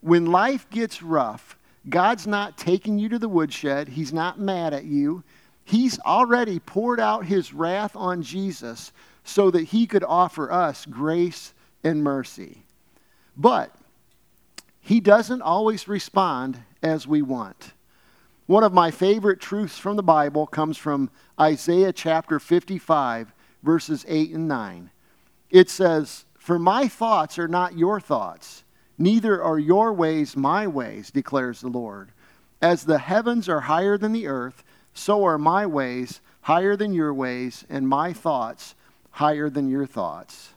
When 0.00 0.26
life 0.26 0.68
gets 0.70 1.02
rough, 1.02 1.56
God's 1.88 2.26
not 2.26 2.58
taking 2.58 2.98
you 2.98 3.08
to 3.10 3.18
the 3.18 3.28
woodshed. 3.28 3.88
He's 3.88 4.12
not 4.12 4.40
mad 4.40 4.74
at 4.74 4.84
you. 4.84 5.22
He's 5.64 5.98
already 6.00 6.58
poured 6.58 7.00
out 7.00 7.26
his 7.26 7.52
wrath 7.52 7.94
on 7.94 8.22
Jesus 8.22 8.92
so 9.24 9.50
that 9.50 9.64
he 9.64 9.86
could 9.86 10.04
offer 10.04 10.50
us 10.50 10.86
grace 10.86 11.54
and 11.84 12.02
mercy. 12.02 12.64
But 13.36 13.74
he 14.80 15.00
doesn't 15.00 15.42
always 15.42 15.86
respond 15.86 16.58
as 16.82 17.06
we 17.06 17.22
want. 17.22 17.72
One 18.46 18.64
of 18.64 18.72
my 18.72 18.90
favorite 18.90 19.40
truths 19.40 19.78
from 19.78 19.96
the 19.96 20.02
Bible 20.02 20.46
comes 20.46 20.76
from 20.76 21.10
Isaiah 21.40 21.92
chapter 21.92 22.40
55, 22.40 23.32
verses 23.62 24.04
8 24.08 24.32
and 24.32 24.48
9. 24.48 24.90
It 25.50 25.70
says, 25.70 26.24
For 26.50 26.58
my 26.58 26.88
thoughts 26.88 27.38
are 27.38 27.46
not 27.46 27.78
your 27.78 28.00
thoughts, 28.00 28.64
neither 28.98 29.40
are 29.40 29.56
your 29.56 29.92
ways 29.92 30.36
my 30.36 30.66
ways, 30.66 31.12
declares 31.12 31.60
the 31.60 31.68
Lord. 31.68 32.10
As 32.60 32.82
the 32.82 32.98
heavens 32.98 33.48
are 33.48 33.60
higher 33.60 33.96
than 33.96 34.10
the 34.10 34.26
earth, 34.26 34.64
so 34.92 35.22
are 35.22 35.38
my 35.38 35.64
ways 35.64 36.20
higher 36.40 36.74
than 36.74 36.92
your 36.92 37.14
ways, 37.14 37.64
and 37.70 37.88
my 37.88 38.12
thoughts 38.12 38.74
higher 39.12 39.48
than 39.48 39.68
your 39.68 39.86
thoughts. 39.86 40.54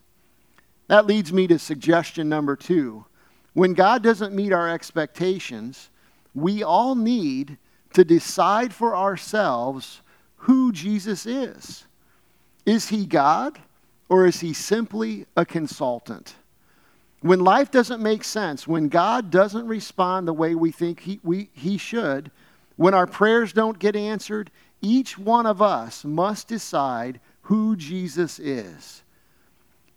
That 0.88 1.06
leads 1.06 1.32
me 1.32 1.46
to 1.46 1.60
suggestion 1.60 2.28
number 2.28 2.56
two. 2.56 3.06
When 3.54 3.76
God 3.76 4.02
doesn't 4.02 4.34
meet 4.34 4.52
our 4.52 4.70
expectations, 4.70 5.92
we 6.34 6.64
all 6.64 6.96
need 6.96 7.60
to 7.94 8.04
decide 8.04 8.74
for 8.74 8.96
ourselves 8.96 10.02
who 10.38 10.72
Jesus 10.72 11.28
is. 11.28 11.86
Is 12.66 12.90
he 12.90 13.06
God 13.06 13.60
or 14.10 14.26
is 14.26 14.40
he 14.42 14.54
simply 14.54 15.26
a 15.36 15.46
consultant? 15.46 16.36
When 17.22 17.40
life 17.40 17.72
doesn't 17.72 18.04
make 18.04 18.24
sense, 18.24 18.68
when 18.68 18.90
God 18.90 19.32
doesn't 19.32 19.66
respond 19.66 20.28
the 20.28 20.34
way 20.34 20.56
we 20.56 20.72
think 20.72 21.00
he, 21.00 21.20
we, 21.24 21.50
he 21.54 21.78
should, 21.78 22.32
when 22.76 22.94
our 22.94 23.08
prayers 23.08 23.54
don't 23.54 23.80
get 23.80 23.96
answered, 23.96 24.52
each 24.82 25.18
one 25.18 25.46
of 25.46 25.62
us 25.62 26.04
must 26.04 26.50
decide 26.50 27.22
who 27.44 27.76
Jesus 27.76 28.40
is. 28.40 29.04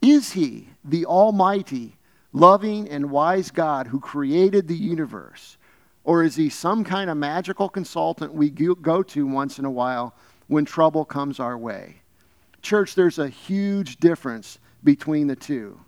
Is 0.00 0.32
he 0.32 0.68
the 0.84 1.04
Almighty, 1.06 1.96
loving, 2.32 2.88
and 2.88 3.10
wise 3.10 3.50
God 3.50 3.88
who 3.88 3.98
created 3.98 4.68
the 4.68 4.76
universe? 4.76 5.58
Or 6.04 6.22
is 6.22 6.36
he 6.36 6.48
some 6.48 6.84
kind 6.84 7.10
of 7.10 7.16
magical 7.16 7.68
consultant 7.68 8.32
we 8.32 8.50
go 8.50 9.02
to 9.02 9.26
once 9.26 9.58
in 9.58 9.64
a 9.64 9.70
while 9.70 10.14
when 10.46 10.64
trouble 10.64 11.04
comes 11.04 11.40
our 11.40 11.58
way? 11.58 11.96
Church, 12.66 12.96
there's 12.96 13.20
a 13.20 13.28
huge 13.28 13.98
difference 13.98 14.58
between 14.82 15.28
the 15.28 15.36
two. 15.36 15.78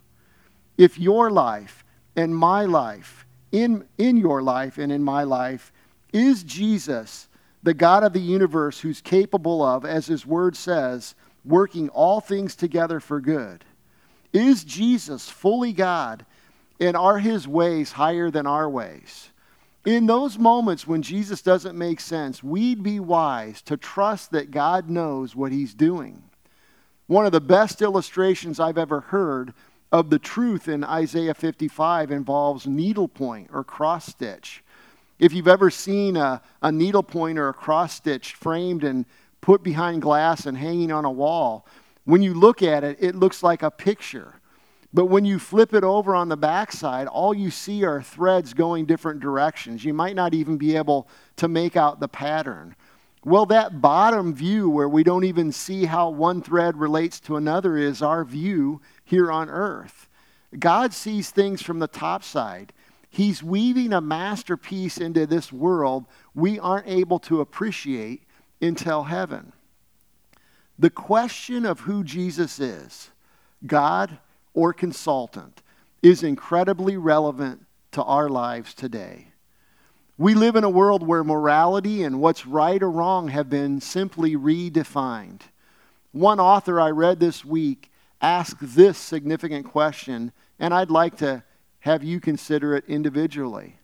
If 0.76 0.96
your 0.96 1.28
life 1.28 1.84
and 2.14 2.32
my 2.32 2.66
life, 2.66 3.26
in, 3.50 3.84
in 3.98 4.16
your 4.16 4.42
life 4.42 4.78
and 4.78 4.92
in 4.92 5.02
my 5.02 5.24
life, 5.24 5.72
is 6.12 6.44
Jesus, 6.44 7.26
the 7.64 7.74
God 7.74 8.04
of 8.04 8.12
the 8.12 8.20
universe, 8.20 8.78
who's 8.78 9.00
capable 9.00 9.60
of, 9.60 9.84
as 9.84 10.06
his 10.06 10.24
word 10.24 10.56
says, 10.56 11.16
working 11.44 11.88
all 11.88 12.20
things 12.20 12.54
together 12.54 13.00
for 13.00 13.20
good? 13.20 13.64
Is 14.32 14.62
Jesus 14.62 15.28
fully 15.28 15.72
God 15.72 16.24
and 16.78 16.96
are 16.96 17.18
his 17.18 17.48
ways 17.48 17.90
higher 17.90 18.30
than 18.30 18.46
our 18.46 18.70
ways? 18.70 19.30
In 19.84 20.06
those 20.06 20.38
moments 20.38 20.86
when 20.86 21.02
Jesus 21.02 21.42
doesn't 21.42 21.76
make 21.76 21.98
sense, 21.98 22.40
we'd 22.40 22.84
be 22.84 23.00
wise 23.00 23.62
to 23.62 23.76
trust 23.76 24.30
that 24.30 24.52
God 24.52 24.88
knows 24.88 25.34
what 25.34 25.50
he's 25.50 25.74
doing. 25.74 26.22
One 27.08 27.24
of 27.24 27.32
the 27.32 27.40
best 27.40 27.80
illustrations 27.80 28.60
I've 28.60 28.76
ever 28.76 29.00
heard 29.00 29.54
of 29.90 30.10
the 30.10 30.18
truth 30.18 30.68
in 30.68 30.84
Isaiah 30.84 31.32
55 31.32 32.10
involves 32.10 32.66
needlepoint 32.66 33.48
or 33.50 33.64
cross 33.64 34.06
stitch. 34.06 34.62
If 35.18 35.32
you've 35.32 35.48
ever 35.48 35.70
seen 35.70 36.18
a, 36.18 36.42
a 36.60 36.70
needlepoint 36.70 37.38
or 37.38 37.48
a 37.48 37.54
cross 37.54 37.94
stitch 37.94 38.34
framed 38.34 38.84
and 38.84 39.06
put 39.40 39.62
behind 39.62 40.02
glass 40.02 40.44
and 40.44 40.58
hanging 40.58 40.92
on 40.92 41.06
a 41.06 41.10
wall, 41.10 41.66
when 42.04 42.20
you 42.20 42.34
look 42.34 42.62
at 42.62 42.84
it, 42.84 42.98
it 43.00 43.14
looks 43.14 43.42
like 43.42 43.62
a 43.62 43.70
picture. 43.70 44.34
But 44.92 45.06
when 45.06 45.24
you 45.24 45.38
flip 45.38 45.72
it 45.72 45.84
over 45.84 46.14
on 46.14 46.28
the 46.28 46.36
backside, 46.36 47.06
all 47.06 47.32
you 47.32 47.50
see 47.50 47.84
are 47.84 48.02
threads 48.02 48.52
going 48.52 48.84
different 48.84 49.20
directions. 49.20 49.82
You 49.82 49.94
might 49.94 50.14
not 50.14 50.34
even 50.34 50.58
be 50.58 50.76
able 50.76 51.08
to 51.36 51.48
make 51.48 51.74
out 51.74 52.00
the 52.00 52.08
pattern. 52.08 52.76
Well, 53.24 53.46
that 53.46 53.80
bottom 53.80 54.34
view 54.34 54.70
where 54.70 54.88
we 54.88 55.02
don't 55.02 55.24
even 55.24 55.52
see 55.52 55.86
how 55.86 56.10
one 56.10 56.40
thread 56.40 56.76
relates 56.76 57.18
to 57.20 57.36
another 57.36 57.76
is 57.76 58.00
our 58.00 58.24
view 58.24 58.80
here 59.04 59.30
on 59.30 59.50
earth. 59.50 60.08
God 60.58 60.94
sees 60.94 61.30
things 61.30 61.60
from 61.60 61.78
the 61.78 61.88
top 61.88 62.22
side. 62.22 62.72
He's 63.10 63.42
weaving 63.42 63.92
a 63.92 64.00
masterpiece 64.00 64.98
into 64.98 65.26
this 65.26 65.52
world 65.52 66.06
we 66.34 66.58
aren't 66.58 66.88
able 66.88 67.18
to 67.20 67.40
appreciate 67.40 68.22
until 68.60 69.04
heaven. 69.04 69.52
The 70.78 70.90
question 70.90 71.66
of 71.66 71.80
who 71.80 72.04
Jesus 72.04 72.60
is, 72.60 73.10
God 73.66 74.18
or 74.54 74.72
consultant 74.72 75.62
is 76.02 76.22
incredibly 76.22 76.96
relevant 76.96 77.66
to 77.92 78.02
our 78.04 78.28
lives 78.28 78.74
today. 78.74 79.28
We 80.20 80.34
live 80.34 80.56
in 80.56 80.64
a 80.64 80.68
world 80.68 81.06
where 81.06 81.22
morality 81.22 82.02
and 82.02 82.20
what's 82.20 82.44
right 82.44 82.82
or 82.82 82.90
wrong 82.90 83.28
have 83.28 83.48
been 83.48 83.80
simply 83.80 84.34
redefined. 84.34 85.42
One 86.10 86.40
author 86.40 86.80
I 86.80 86.90
read 86.90 87.20
this 87.20 87.44
week 87.44 87.92
asked 88.20 88.74
this 88.74 88.98
significant 88.98 89.66
question, 89.66 90.32
and 90.58 90.74
I'd 90.74 90.90
like 90.90 91.18
to 91.18 91.44
have 91.80 92.02
you 92.02 92.18
consider 92.18 92.74
it 92.74 92.84
individually. 92.88 93.78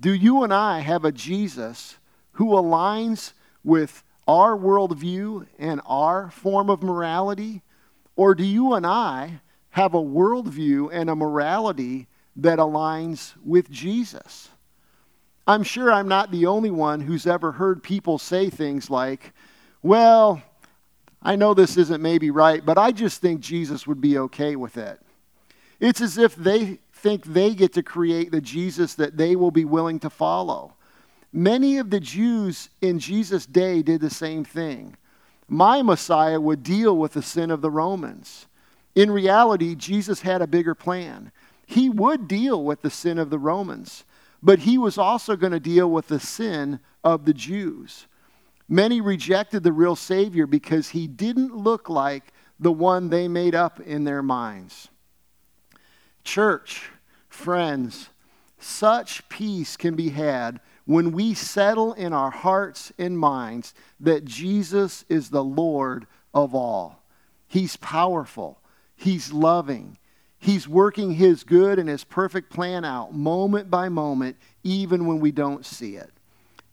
Do 0.00 0.12
you 0.12 0.42
and 0.42 0.52
I 0.52 0.80
have 0.80 1.04
a 1.04 1.12
Jesus 1.12 1.98
who 2.32 2.46
aligns 2.46 3.32
with 3.62 4.02
our 4.26 4.56
worldview 4.56 5.46
and 5.56 5.80
our 5.86 6.32
form 6.32 6.68
of 6.68 6.82
morality? 6.82 7.62
Or 8.16 8.34
do 8.34 8.42
you 8.42 8.74
and 8.74 8.84
I 8.84 9.40
have 9.70 9.94
a 9.94 10.02
worldview 10.02 10.88
and 10.92 11.08
a 11.08 11.14
morality 11.14 12.08
that 12.34 12.58
aligns 12.58 13.34
with 13.44 13.70
Jesus? 13.70 14.48
I'm 15.46 15.62
sure 15.62 15.92
I'm 15.92 16.08
not 16.08 16.30
the 16.30 16.46
only 16.46 16.70
one 16.70 17.00
who's 17.00 17.26
ever 17.26 17.52
heard 17.52 17.82
people 17.82 18.18
say 18.18 18.50
things 18.50 18.90
like, 18.90 19.32
well, 19.82 20.42
I 21.22 21.36
know 21.36 21.54
this 21.54 21.76
isn't 21.76 22.02
maybe 22.02 22.30
right, 22.30 22.64
but 22.64 22.78
I 22.78 22.92
just 22.92 23.20
think 23.20 23.40
Jesus 23.40 23.86
would 23.86 24.00
be 24.00 24.18
okay 24.18 24.56
with 24.56 24.76
it. 24.76 25.00
It's 25.78 26.00
as 26.00 26.18
if 26.18 26.34
they 26.34 26.78
think 26.92 27.24
they 27.24 27.54
get 27.54 27.72
to 27.74 27.82
create 27.82 28.32
the 28.32 28.40
Jesus 28.40 28.94
that 28.94 29.16
they 29.16 29.36
will 29.36 29.50
be 29.50 29.64
willing 29.64 30.00
to 30.00 30.10
follow. 30.10 30.74
Many 31.32 31.78
of 31.78 31.90
the 31.90 32.00
Jews 32.00 32.70
in 32.80 32.98
Jesus' 32.98 33.46
day 33.46 33.82
did 33.82 34.00
the 34.00 34.10
same 34.10 34.44
thing. 34.44 34.96
My 35.48 35.82
Messiah 35.82 36.40
would 36.40 36.62
deal 36.62 36.96
with 36.96 37.12
the 37.12 37.22
sin 37.22 37.50
of 37.50 37.60
the 37.60 37.70
Romans. 37.70 38.46
In 38.94 39.10
reality, 39.10 39.74
Jesus 39.74 40.22
had 40.22 40.42
a 40.42 40.46
bigger 40.46 40.74
plan. 40.74 41.30
He 41.66 41.88
would 41.88 42.26
deal 42.26 42.64
with 42.64 42.82
the 42.82 42.90
sin 42.90 43.18
of 43.18 43.30
the 43.30 43.38
Romans, 43.38 44.04
but 44.42 44.60
he 44.60 44.78
was 44.78 44.98
also 44.98 45.36
going 45.36 45.52
to 45.52 45.60
deal 45.60 45.90
with 45.90 46.08
the 46.08 46.20
sin 46.20 46.80
of 47.02 47.24
the 47.24 47.34
Jews. 47.34 48.06
Many 48.68 49.00
rejected 49.00 49.62
the 49.62 49.72
real 49.72 49.96
Savior 49.96 50.46
because 50.46 50.90
he 50.90 51.06
didn't 51.06 51.56
look 51.56 51.88
like 51.88 52.32
the 52.58 52.72
one 52.72 53.08
they 53.08 53.28
made 53.28 53.54
up 53.54 53.80
in 53.80 54.04
their 54.04 54.22
minds. 54.22 54.88
Church, 56.24 56.90
friends, 57.28 58.08
such 58.58 59.28
peace 59.28 59.76
can 59.76 59.94
be 59.94 60.08
had 60.08 60.60
when 60.84 61.12
we 61.12 61.34
settle 61.34 61.92
in 61.92 62.12
our 62.12 62.30
hearts 62.30 62.92
and 62.98 63.18
minds 63.18 63.74
that 64.00 64.24
Jesus 64.24 65.04
is 65.08 65.30
the 65.30 65.44
Lord 65.44 66.06
of 66.32 66.54
all. 66.54 67.02
He's 67.46 67.76
powerful, 67.76 68.60
He's 68.96 69.32
loving, 69.32 69.98
He's 70.46 70.68
working 70.68 71.10
His 71.10 71.42
good 71.42 71.80
and 71.80 71.88
His 71.88 72.04
perfect 72.04 72.50
plan 72.50 72.84
out 72.84 73.12
moment 73.12 73.68
by 73.68 73.88
moment, 73.88 74.36
even 74.62 75.04
when 75.04 75.18
we 75.18 75.32
don't 75.32 75.66
see 75.66 75.96
it. 75.96 76.12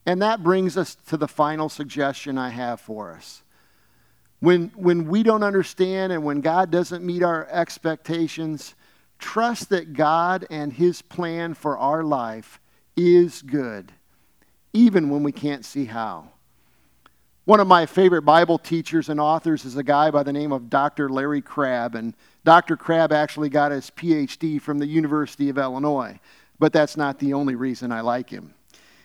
And 0.06 0.22
that 0.22 0.44
brings 0.44 0.78
us 0.78 0.94
to 1.08 1.18
the 1.18 1.28
final 1.28 1.70
suggestion 1.70 2.38
I 2.38 2.50
have 2.50 2.80
for 2.80 3.14
us. 3.14 3.42
When, 4.40 4.72
when 4.76 5.08
we 5.08 5.24
don't 5.24 5.42
understand 5.42 6.14
and 6.14 6.24
when 6.24 6.42
God 6.42 6.70
doesn't 6.70 7.04
meet 7.04 7.24
our 7.24 7.48
expectations, 7.50 8.76
trust 9.18 9.70
that 9.70 9.94
God 9.94 10.46
and 10.52 10.72
His 10.72 11.02
plan 11.02 11.56
for 11.56 11.76
our 11.76 12.04
life 12.04 12.60
is 12.96 13.42
good, 13.42 13.92
even 14.72 15.10
when 15.10 15.24
we 15.24 15.32
can't 15.32 15.66
see 15.66 15.86
how. 15.86 16.30
One 17.46 17.60
of 17.60 17.68
my 17.68 17.86
favorite 17.86 18.22
Bible 18.22 18.58
teachers 18.58 19.10
and 19.10 19.20
authors 19.20 19.66
is 19.66 19.76
a 19.76 19.84
guy 19.84 20.12
by 20.12 20.24
the 20.24 20.32
name 20.32 20.54
of 20.54 20.70
Dr. 20.70 21.10
Larry 21.10 21.42
Crabb. 21.42 21.94
And 21.94 22.16
Dr. 22.46 22.78
Crabb 22.78 23.12
actually 23.12 23.50
got 23.50 23.74
his 23.74 23.92
PhD 23.92 24.62
from 24.62 24.80
the 24.80 24.88
University 24.88 25.50
of 25.50 25.58
Illinois. 25.58 26.22
But 26.58 26.72
that's 26.72 26.96
not 26.96 27.20
the 27.20 27.34
only 27.34 27.56
reason 27.56 27.92
I 27.92 28.00
like 28.00 28.30
him. 28.30 28.54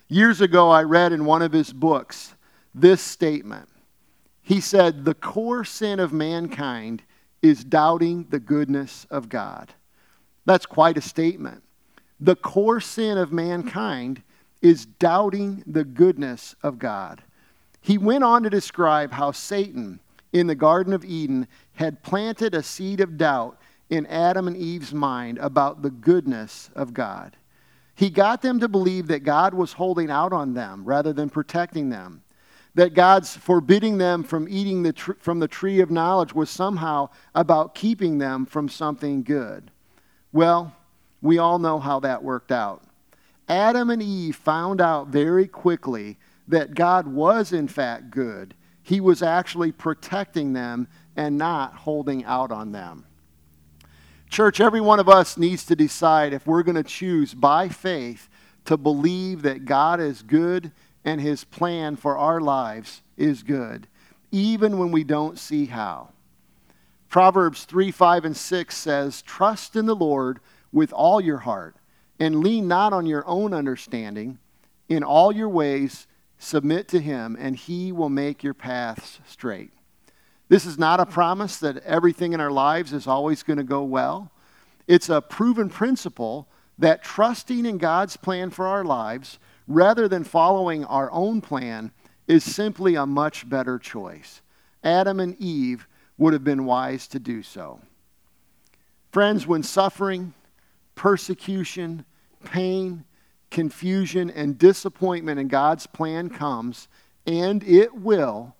Years 0.07 0.41
ago, 0.41 0.71
I 0.71 0.85
read 0.85 1.13
in 1.13 1.25
one 1.25 1.43
of 1.43 1.51
his 1.51 1.73
books 1.73 2.35
this 2.73 3.03
statement. 3.03 3.69
He 4.41 4.61
said, 4.61 5.05
The 5.05 5.15
core 5.15 5.65
sin 5.65 5.99
of 5.99 6.13
mankind 6.13 7.03
is 7.43 7.65
doubting 7.65 8.27
the 8.31 8.39
goodness 8.39 9.05
of 9.11 9.29
God. 9.29 9.75
That's 10.45 10.65
quite 10.65 10.97
a 10.97 11.03
statement. 11.03 11.65
The 12.21 12.37
core 12.37 12.81
sin 12.81 13.19
of 13.19 13.33
mankind 13.33 14.23
is 14.63 14.87
doubting 14.87 15.65
the 15.67 15.85
goodness 15.85 16.55
of 16.63 16.79
God. 16.79 17.23
He 17.81 17.99
went 17.99 18.25
on 18.25 18.43
to 18.43 18.51
describe 18.51 19.13
how 19.13 19.33
Satan 19.33 20.01
in 20.33 20.47
the 20.47 20.55
Garden 20.55 20.93
of 20.93 21.05
Eden 21.05 21.49
had 21.75 22.03
planted 22.03 22.55
a 22.55 22.63
seed 22.63 23.01
of 23.01 23.17
doubt 23.17 23.59
in 23.91 24.07
Adam 24.07 24.47
and 24.47 24.57
Eve's 24.57 24.93
mind 24.93 25.39
about 25.39 25.83
the 25.83 25.91
goodness 25.91 26.71
of 26.75 26.93
God. 26.93 27.37
He 27.95 28.11
got 28.11 28.43
them 28.43 28.61
to 28.61 28.69
believe 28.69 29.09
that 29.09 29.25
God 29.25 29.55
was 29.55 29.73
holding 29.73 30.11
out 30.11 30.33
on 30.33 30.55
them 30.55 30.85
rather 30.85 31.13
than 31.13 31.31
protecting 31.31 31.89
them. 31.89 32.23
That 32.75 32.95
God's 32.95 33.37
forbidding 33.37 33.99
them 33.99 34.23
from 34.23 34.49
eating 34.49 34.83
the 34.83 34.93
tr- 34.93 35.13
from 35.19 35.41
the 35.41 35.49
tree 35.49 35.81
of 35.81 35.91
knowledge 35.91 36.33
was 36.33 36.49
somehow 36.49 37.09
about 37.35 37.75
keeping 37.75 38.19
them 38.19 38.47
from 38.47 38.69
something 38.69 39.25
good. 39.25 39.73
Well, 40.33 40.77
we 41.21 41.39
all 41.39 41.59
know 41.59 41.81
how 41.81 41.99
that 42.01 42.23
worked 42.23 42.53
out. 42.53 42.85
Adam 43.49 43.91
and 43.91 44.03
Eve 44.03 44.37
found 44.37 44.81
out 44.81 45.09
very 45.09 45.49
quickly 45.49 46.19
that 46.49 46.75
God 46.75 47.07
was, 47.07 47.53
in 47.53 47.69
fact, 47.69 48.11
good. 48.11 48.55
He 48.83 49.01
was 49.01 49.23
actually 49.23 49.71
protecting 49.71 50.55
them 50.55 50.89
and 51.17 51.37
not 51.37 51.75
holding 51.75 52.25
out 52.25 52.51
on 52.51 52.73
them. 52.73 53.05
Church, 54.31 54.61
every 54.61 54.81
one 54.81 55.01
of 55.01 55.09
us 55.09 55.37
needs 55.37 55.65
to 55.67 55.77
decide 55.77 56.33
if 56.33 56.47
we're 56.47 56.63
going 56.63 56.77
to 56.77 56.83
choose 56.83 57.35
by 57.35 57.69
faith 57.69 58.29
to 58.67 58.77
believe 58.77 59.43
that 59.43 59.65
God 59.65 60.01
is 60.01 60.23
good 60.23 60.73
and 61.05 61.21
his 61.21 61.45
plan 61.45 61.97
for 61.97 62.19
our 62.19 62.41
lives 62.41 63.03
is 63.17 63.43
good, 63.43 63.87
even 64.31 64.79
when 64.79 64.91
we 64.91 65.05
don't 65.05 65.39
see 65.39 65.67
how. 65.67 66.11
Proverbs 67.09 67.65
3 67.65 67.91
5 67.91 68.27
and 68.27 68.37
6 68.37 68.77
says, 68.77 69.23
Trust 69.23 69.77
in 69.77 69.87
the 69.87 69.97
Lord 69.97 70.41
with 70.73 70.93
all 70.93 71.21
your 71.21 71.39
heart, 71.39 71.77
and 72.21 72.41
lean 72.41 72.69
not 72.69 72.93
on 72.93 73.07
your 73.07 73.27
own 73.27 73.55
understanding. 73.55 74.39
In 74.89 75.03
all 75.03 75.33
your 75.33 75.49
ways, 75.49 76.07
submit 76.39 76.89
to 76.89 77.01
him, 77.01 77.37
and 77.39 77.57
he 77.57 77.93
will 77.93 78.09
make 78.09 78.43
your 78.43 78.55
paths 78.55 79.21
straight. 79.27 79.71
This 80.49 80.65
is 80.65 80.79
not 80.79 81.01
a 81.01 81.07
promise 81.07 81.59
that 81.59 81.79
everything 81.79 82.33
in 82.33 82.41
our 82.41 82.51
lives 82.51 82.93
is 82.93 83.07
always 83.07 83.43
going 83.43 83.59
to 83.59 83.65
go 83.65 83.83
well. 83.83 84.31
It's 84.87 85.11
a 85.11 85.21
proven 85.21 85.69
principle 85.69 86.49
that 86.79 87.03
trusting 87.03 87.67
in 87.67 87.77
God's 87.77 88.17
plan 88.17 88.51
for 88.51 88.67
our 88.67 88.85
lives 88.85 89.39
rather 89.67 90.09
than 90.09 90.25
following 90.25 90.85
our 90.85 91.11
own 91.11 91.41
plan 91.41 91.93
is 92.27 92.45
simply 92.45 92.95
a 92.95 93.05
much 93.05 93.49
better 93.49 93.79
choice. 93.79 94.41
Adam 94.83 95.21
and 95.21 95.37
Eve 95.39 95.87
would 96.17 96.33
have 96.33 96.45
been 96.45 96.65
wise 96.65 97.07
to 97.09 97.19
do 97.19 97.43
so. 97.43 97.81
Friends, 99.13 99.47
when 99.47 99.63
suffering, 99.63 100.35
persecution, 100.95 102.05
pain, 102.45 103.05
confusion, 103.51 104.31
and 104.31 104.59
disappointment 104.59 105.41
in 105.41 105.49
God's 105.49 105.87
plan 105.87 106.29
comes, 106.29 106.89
and 107.27 107.63
it 107.65 107.95
will, 107.95 108.55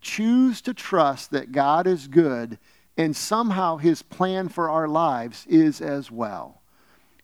choose 0.00 0.60
to 0.62 0.74
trust 0.74 1.30
that 1.30 1.52
God 1.52 1.86
is 1.86 2.08
good 2.08 2.58
and 2.98 3.16
somehow 3.16 3.76
his 3.76 4.02
plan 4.02 4.48
for 4.48 4.68
our 4.68 4.88
lives 4.88 5.46
is 5.48 5.80
as 5.80 6.10
well. 6.10 6.60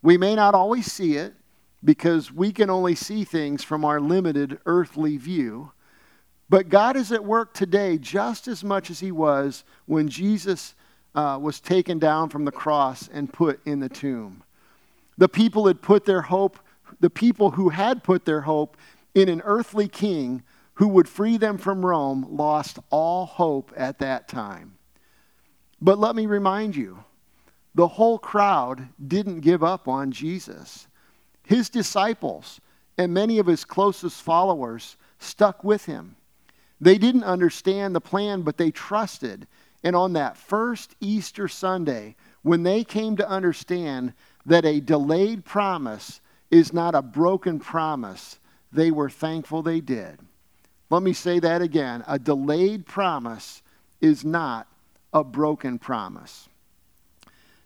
We 0.02 0.16
may 0.16 0.36
not 0.36 0.54
always 0.54 0.90
see 0.90 1.16
it 1.16 1.34
because 1.82 2.32
we 2.32 2.52
can 2.52 2.70
only 2.70 2.94
see 2.94 3.24
things 3.24 3.64
from 3.64 3.84
our 3.84 4.00
limited 4.00 4.60
earthly 4.66 5.16
view. 5.16 5.72
But 6.48 6.68
God 6.68 6.96
is 6.96 7.10
at 7.10 7.24
work 7.24 7.52
today 7.52 7.98
just 7.98 8.46
as 8.46 8.62
much 8.62 8.88
as 8.88 9.00
he 9.00 9.10
was 9.10 9.64
when 9.86 10.08
Jesus 10.08 10.74
uh, 11.14 11.38
was 11.40 11.58
taken 11.58 11.98
down 11.98 12.28
from 12.28 12.44
the 12.44 12.52
cross 12.52 13.08
and 13.12 13.32
put 13.32 13.60
in 13.66 13.80
the 13.80 13.88
tomb. 13.88 14.44
The 15.18 15.28
people 15.28 15.66
had 15.66 15.82
put 15.82 16.04
their 16.04 16.22
hope, 16.22 16.58
the 17.00 17.10
people 17.10 17.52
who 17.52 17.68
had 17.68 18.02
put 18.02 18.24
their 18.24 18.42
hope 18.42 18.76
in 19.14 19.28
an 19.28 19.42
earthly 19.44 19.88
king 19.88 20.42
who 20.74 20.88
would 20.88 21.08
free 21.08 21.36
them 21.36 21.58
from 21.58 21.84
Rome 21.84 22.26
lost 22.30 22.78
all 22.90 23.26
hope 23.26 23.72
at 23.76 23.98
that 24.00 24.28
time. 24.28 24.76
But 25.80 25.98
let 25.98 26.16
me 26.16 26.26
remind 26.26 26.74
you 26.74 27.04
the 27.74 27.88
whole 27.88 28.18
crowd 28.18 28.88
didn't 29.06 29.40
give 29.40 29.62
up 29.62 29.88
on 29.88 30.12
Jesus. 30.12 30.86
His 31.44 31.68
disciples 31.68 32.60
and 32.96 33.12
many 33.12 33.38
of 33.38 33.46
his 33.46 33.64
closest 33.64 34.22
followers 34.22 34.96
stuck 35.18 35.64
with 35.64 35.86
him. 35.86 36.16
They 36.80 36.98
didn't 36.98 37.24
understand 37.24 37.94
the 37.94 38.00
plan, 38.00 38.42
but 38.42 38.56
they 38.56 38.70
trusted. 38.70 39.46
And 39.82 39.94
on 39.94 40.12
that 40.14 40.36
first 40.36 40.94
Easter 41.00 41.48
Sunday, 41.48 42.16
when 42.42 42.62
they 42.62 42.84
came 42.84 43.16
to 43.16 43.28
understand 43.28 44.12
that 44.46 44.64
a 44.64 44.80
delayed 44.80 45.44
promise 45.44 46.20
is 46.54 46.72
not 46.72 46.94
a 46.94 47.02
broken 47.02 47.58
promise, 47.58 48.38
they 48.72 48.90
were 48.90 49.10
thankful 49.10 49.62
they 49.62 49.80
did. 49.80 50.18
Let 50.88 51.02
me 51.02 51.12
say 51.12 51.40
that 51.40 51.62
again. 51.62 52.04
A 52.06 52.18
delayed 52.18 52.86
promise 52.86 53.62
is 54.00 54.24
not 54.24 54.68
a 55.12 55.24
broken 55.24 55.78
promise. 55.78 56.48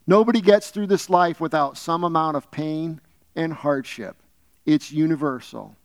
Nobody 0.07 0.41
gets 0.41 0.71
through 0.71 0.87
this 0.87 1.11
life 1.11 1.39
without 1.39 1.77
some 1.77 2.03
amount 2.03 2.39
of 2.39 2.51
pain 2.51 3.01
and 3.37 3.53
hardship. 3.53 4.17
It's 4.65 4.91
universal. 4.91 5.77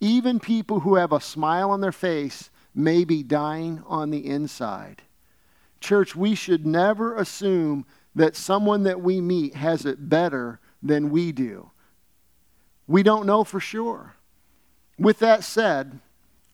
Even 0.00 0.40
people 0.40 0.80
who 0.80 0.94
have 0.94 1.12
a 1.12 1.20
smile 1.20 1.70
on 1.70 1.82
their 1.82 1.92
face 1.92 2.48
may 2.74 3.04
be 3.04 3.22
dying 3.22 3.82
on 3.86 4.10
the 4.10 4.26
inside. 4.26 5.02
Church, 5.78 6.16
we 6.16 6.34
should 6.34 6.66
never 6.66 7.16
assume 7.16 7.84
that 8.14 8.34
someone 8.34 8.84
that 8.84 9.02
we 9.02 9.20
meet 9.20 9.54
has 9.56 9.84
it 9.84 10.08
better 10.08 10.58
than 10.82 11.10
we 11.10 11.32
do. 11.32 11.70
We 12.90 13.04
don't 13.04 13.24
know 13.24 13.44
for 13.44 13.60
sure. 13.60 14.16
With 14.98 15.20
that 15.20 15.44
said, 15.44 16.00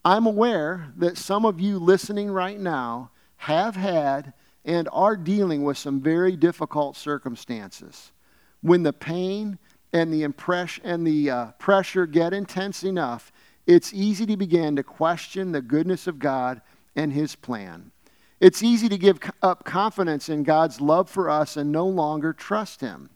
I'm 0.04 0.26
aware 0.26 0.92
that 0.98 1.16
some 1.16 1.46
of 1.46 1.58
you 1.58 1.78
listening 1.78 2.30
right 2.30 2.60
now 2.60 3.10
have 3.38 3.74
had 3.74 4.34
and 4.62 4.86
are 4.92 5.16
dealing 5.16 5.62
with 5.62 5.78
some 5.78 5.98
very 5.98 6.36
difficult 6.36 6.94
circumstances. 6.94 8.12
When 8.60 8.82
the 8.82 8.92
pain 8.92 9.58
and 9.94 10.12
the 10.12 10.24
impression 10.24 10.84
and 10.84 11.06
the 11.06 11.30
uh, 11.30 11.46
pressure 11.52 12.04
get 12.04 12.34
intense 12.34 12.84
enough, 12.84 13.32
it's 13.66 13.94
easy 13.94 14.26
to 14.26 14.36
begin 14.36 14.76
to 14.76 14.82
question 14.82 15.52
the 15.52 15.62
goodness 15.62 16.06
of 16.06 16.18
God 16.18 16.60
and 16.94 17.14
His 17.14 17.34
plan. 17.34 17.92
It's 18.40 18.62
easy 18.62 18.90
to 18.90 18.98
give 18.98 19.20
up 19.40 19.64
confidence 19.64 20.28
in 20.28 20.42
God's 20.42 20.82
love 20.82 21.08
for 21.08 21.30
us 21.30 21.56
and 21.56 21.72
no 21.72 21.86
longer 21.86 22.34
trust 22.34 22.82
Him. 22.82 23.08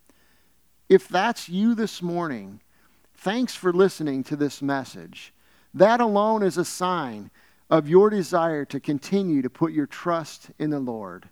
If 0.88 1.06
that's 1.06 1.50
you 1.50 1.74
this 1.74 2.00
morning, 2.00 2.62
thanks 3.20 3.54
for 3.54 3.72
listening 3.72 4.24
to 4.24 4.34
this 4.34 4.62
message. 4.62 5.32
That 5.74 6.00
alone 6.00 6.42
is 6.42 6.56
a 6.56 6.64
sign 6.64 7.30
of 7.68 7.88
your 7.88 8.08
desire 8.08 8.64
to 8.66 8.80
continue 8.80 9.42
to 9.42 9.50
put 9.50 9.72
your 9.72 9.86
trust 9.86 10.50
in 10.58 10.70
the 10.70 10.80
Lord. 10.80 11.28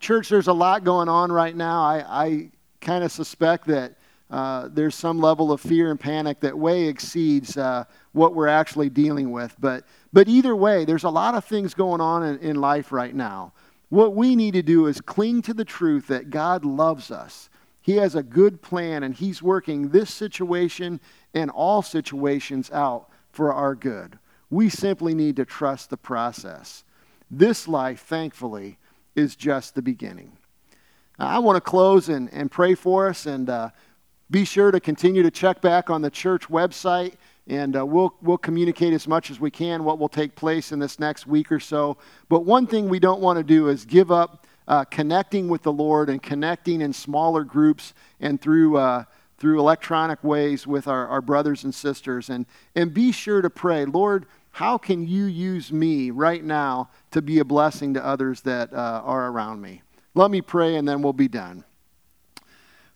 Church, 0.00 0.28
there's 0.28 0.48
a 0.48 0.52
lot 0.52 0.84
going 0.84 1.08
on 1.08 1.30
right 1.30 1.54
now. 1.54 1.80
I, 1.80 2.04
I 2.08 2.50
kind 2.80 3.04
of 3.04 3.12
suspect 3.12 3.66
that 3.68 3.94
uh, 4.30 4.68
there's 4.72 4.96
some 4.96 5.20
level 5.20 5.52
of 5.52 5.60
fear 5.60 5.92
and 5.92 5.98
panic 5.98 6.40
that 6.40 6.58
way 6.58 6.88
exceeds 6.88 7.56
uh, 7.56 7.84
what 8.12 8.34
we're 8.34 8.48
actually 8.48 8.90
dealing 8.90 9.30
with. 9.30 9.54
But, 9.60 9.84
but 10.12 10.26
either 10.28 10.56
way, 10.56 10.84
there's 10.84 11.04
a 11.04 11.10
lot 11.10 11.36
of 11.36 11.44
things 11.44 11.72
going 11.72 12.00
on 12.00 12.24
in, 12.24 12.38
in 12.40 12.56
life 12.56 12.90
right 12.90 13.14
now. 13.14 13.52
What 13.90 14.16
we 14.16 14.34
need 14.34 14.54
to 14.54 14.62
do 14.62 14.86
is 14.86 15.00
cling 15.00 15.42
to 15.42 15.54
the 15.54 15.64
truth 15.64 16.08
that 16.08 16.30
God 16.30 16.64
loves 16.64 17.12
us. 17.12 17.48
He 17.86 17.98
has 17.98 18.16
a 18.16 18.22
good 18.24 18.62
plan, 18.62 19.04
and 19.04 19.14
He's 19.14 19.40
working 19.40 19.90
this 19.90 20.12
situation 20.12 20.98
and 21.34 21.52
all 21.52 21.82
situations 21.82 22.68
out 22.72 23.08
for 23.30 23.52
our 23.52 23.76
good. 23.76 24.18
We 24.50 24.70
simply 24.70 25.14
need 25.14 25.36
to 25.36 25.44
trust 25.44 25.90
the 25.90 25.96
process. 25.96 26.82
This 27.30 27.68
life, 27.68 28.00
thankfully, 28.00 28.78
is 29.14 29.36
just 29.36 29.76
the 29.76 29.82
beginning. 29.82 30.32
I 31.16 31.38
want 31.38 31.58
to 31.58 31.60
close 31.60 32.08
and, 32.08 32.28
and 32.32 32.50
pray 32.50 32.74
for 32.74 33.08
us 33.08 33.24
and 33.24 33.48
uh, 33.48 33.70
be 34.32 34.44
sure 34.44 34.72
to 34.72 34.80
continue 34.80 35.22
to 35.22 35.30
check 35.30 35.60
back 35.60 35.88
on 35.88 36.02
the 36.02 36.10
church 36.10 36.48
website, 36.48 37.14
and 37.46 37.76
uh, 37.76 37.86
we'll, 37.86 38.16
we'll 38.20 38.36
communicate 38.36 38.94
as 38.94 39.06
much 39.06 39.30
as 39.30 39.38
we 39.38 39.52
can 39.52 39.84
what 39.84 40.00
will 40.00 40.08
take 40.08 40.34
place 40.34 40.72
in 40.72 40.80
this 40.80 40.98
next 40.98 41.28
week 41.28 41.52
or 41.52 41.60
so. 41.60 41.98
But 42.28 42.44
one 42.44 42.66
thing 42.66 42.88
we 42.88 42.98
don't 42.98 43.20
want 43.20 43.36
to 43.36 43.44
do 43.44 43.68
is 43.68 43.84
give 43.84 44.10
up 44.10 44.44
uh, 44.68 44.84
connecting 44.84 45.48
with 45.48 45.62
the 45.62 45.72
Lord 45.72 46.08
and 46.10 46.22
connecting 46.22 46.80
in 46.80 46.92
smaller 46.92 47.44
groups 47.44 47.94
and 48.20 48.40
through, 48.40 48.76
uh, 48.76 49.04
through 49.38 49.60
electronic 49.60 50.22
ways 50.24 50.66
with 50.66 50.88
our, 50.88 51.06
our 51.08 51.20
brothers 51.20 51.64
and 51.64 51.74
sisters. 51.74 52.30
And, 52.30 52.46
and 52.74 52.92
be 52.92 53.12
sure 53.12 53.42
to 53.42 53.50
pray, 53.50 53.84
Lord, 53.84 54.26
how 54.50 54.78
can 54.78 55.06
you 55.06 55.24
use 55.24 55.70
me 55.70 56.10
right 56.10 56.42
now 56.42 56.88
to 57.10 57.20
be 57.20 57.38
a 57.40 57.44
blessing 57.44 57.94
to 57.94 58.04
others 58.04 58.40
that 58.42 58.72
uh, 58.72 59.02
are 59.04 59.28
around 59.28 59.60
me? 59.60 59.82
Let 60.14 60.30
me 60.30 60.40
pray 60.40 60.76
and 60.76 60.88
then 60.88 61.02
we'll 61.02 61.12
be 61.12 61.28
done. 61.28 61.64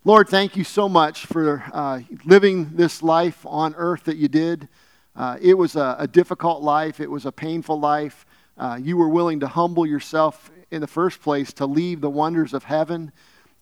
Lord, 0.02 0.30
thank 0.30 0.56
you 0.56 0.64
so 0.64 0.88
much 0.88 1.26
for 1.26 1.62
uh, 1.74 2.00
living 2.24 2.70
this 2.74 3.02
life 3.02 3.44
on 3.44 3.74
earth 3.76 4.04
that 4.04 4.16
you 4.16 4.28
did. 4.28 4.66
Uh, 5.14 5.36
it 5.38 5.52
was 5.52 5.76
a, 5.76 5.96
a, 5.98 6.08
difficult 6.08 6.62
life, 6.62 7.00
it 7.00 7.10
was 7.10 7.26
a 7.26 7.32
painful 7.32 7.78
life. 7.78 8.24
Uh, 8.56 8.78
you 8.80 8.96
were 8.96 9.10
willing 9.10 9.40
to 9.40 9.46
humble 9.46 9.84
yourself 9.84 10.50
in 10.70 10.80
the 10.80 10.86
first 10.86 11.20
place 11.20 11.52
to 11.54 11.66
leave 11.66 12.00
the 12.00 12.10
wonders 12.10 12.54
of 12.54 12.64
heaven, 12.64 13.12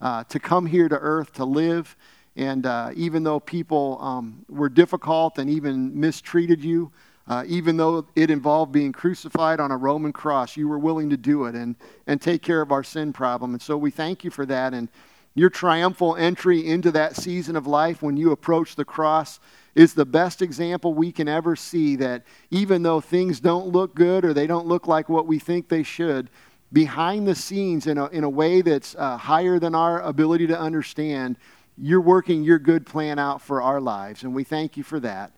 uh, 0.00 0.24
to 0.24 0.38
come 0.38 0.66
here 0.66 0.88
to 0.88 0.98
earth 0.98 1.32
to 1.34 1.44
live. 1.44 1.96
And 2.36 2.66
uh, 2.66 2.90
even 2.94 3.24
though 3.24 3.40
people 3.40 3.98
um, 4.00 4.44
were 4.48 4.68
difficult 4.68 5.38
and 5.38 5.50
even 5.50 5.98
mistreated 5.98 6.62
you, 6.62 6.92
uh, 7.26 7.44
even 7.46 7.76
though 7.76 8.06
it 8.14 8.30
involved 8.30 8.72
being 8.72 8.92
crucified 8.92 9.60
on 9.60 9.70
a 9.70 9.76
Roman 9.76 10.12
cross, 10.12 10.56
you 10.56 10.68
were 10.68 10.78
willing 10.78 11.10
to 11.10 11.16
do 11.16 11.44
it 11.44 11.54
and, 11.54 11.76
and 12.06 12.22
take 12.22 12.42
care 12.42 12.62
of 12.62 12.72
our 12.72 12.82
sin 12.84 13.12
problem. 13.12 13.52
And 13.52 13.60
so 13.60 13.76
we 13.76 13.90
thank 13.90 14.24
you 14.24 14.30
for 14.30 14.46
that. 14.46 14.72
And 14.72 14.88
your 15.34 15.50
triumphal 15.50 16.16
entry 16.16 16.66
into 16.66 16.90
that 16.92 17.16
season 17.16 17.54
of 17.54 17.66
life 17.66 18.02
when 18.02 18.16
you 18.16 18.32
approach 18.32 18.76
the 18.76 18.84
cross 18.84 19.40
is 19.74 19.94
the 19.94 20.06
best 20.06 20.42
example 20.42 20.94
we 20.94 21.12
can 21.12 21.28
ever 21.28 21.54
see 21.54 21.96
that 21.96 22.24
even 22.50 22.82
though 22.82 23.00
things 23.00 23.38
don't 23.40 23.68
look 23.68 23.94
good 23.94 24.24
or 24.24 24.32
they 24.32 24.46
don't 24.46 24.66
look 24.66 24.88
like 24.88 25.08
what 25.08 25.26
we 25.26 25.38
think 25.38 25.68
they 25.68 25.82
should, 25.82 26.30
behind 26.72 27.26
the 27.26 27.34
scenes 27.34 27.86
in 27.86 27.98
a, 27.98 28.06
in 28.08 28.24
a 28.24 28.28
way 28.28 28.60
that's 28.60 28.94
uh, 28.94 29.16
higher 29.16 29.58
than 29.58 29.74
our 29.74 30.00
ability 30.02 30.46
to 30.48 30.58
understand, 30.58 31.36
you're 31.76 32.00
working 32.00 32.42
your 32.42 32.58
good 32.58 32.86
plan 32.86 33.18
out 33.18 33.40
for 33.40 33.62
our 33.62 33.80
lives. 33.80 34.22
And 34.22 34.34
we 34.34 34.44
thank 34.44 34.76
you 34.76 34.82
for 34.82 35.00
that. 35.00 35.32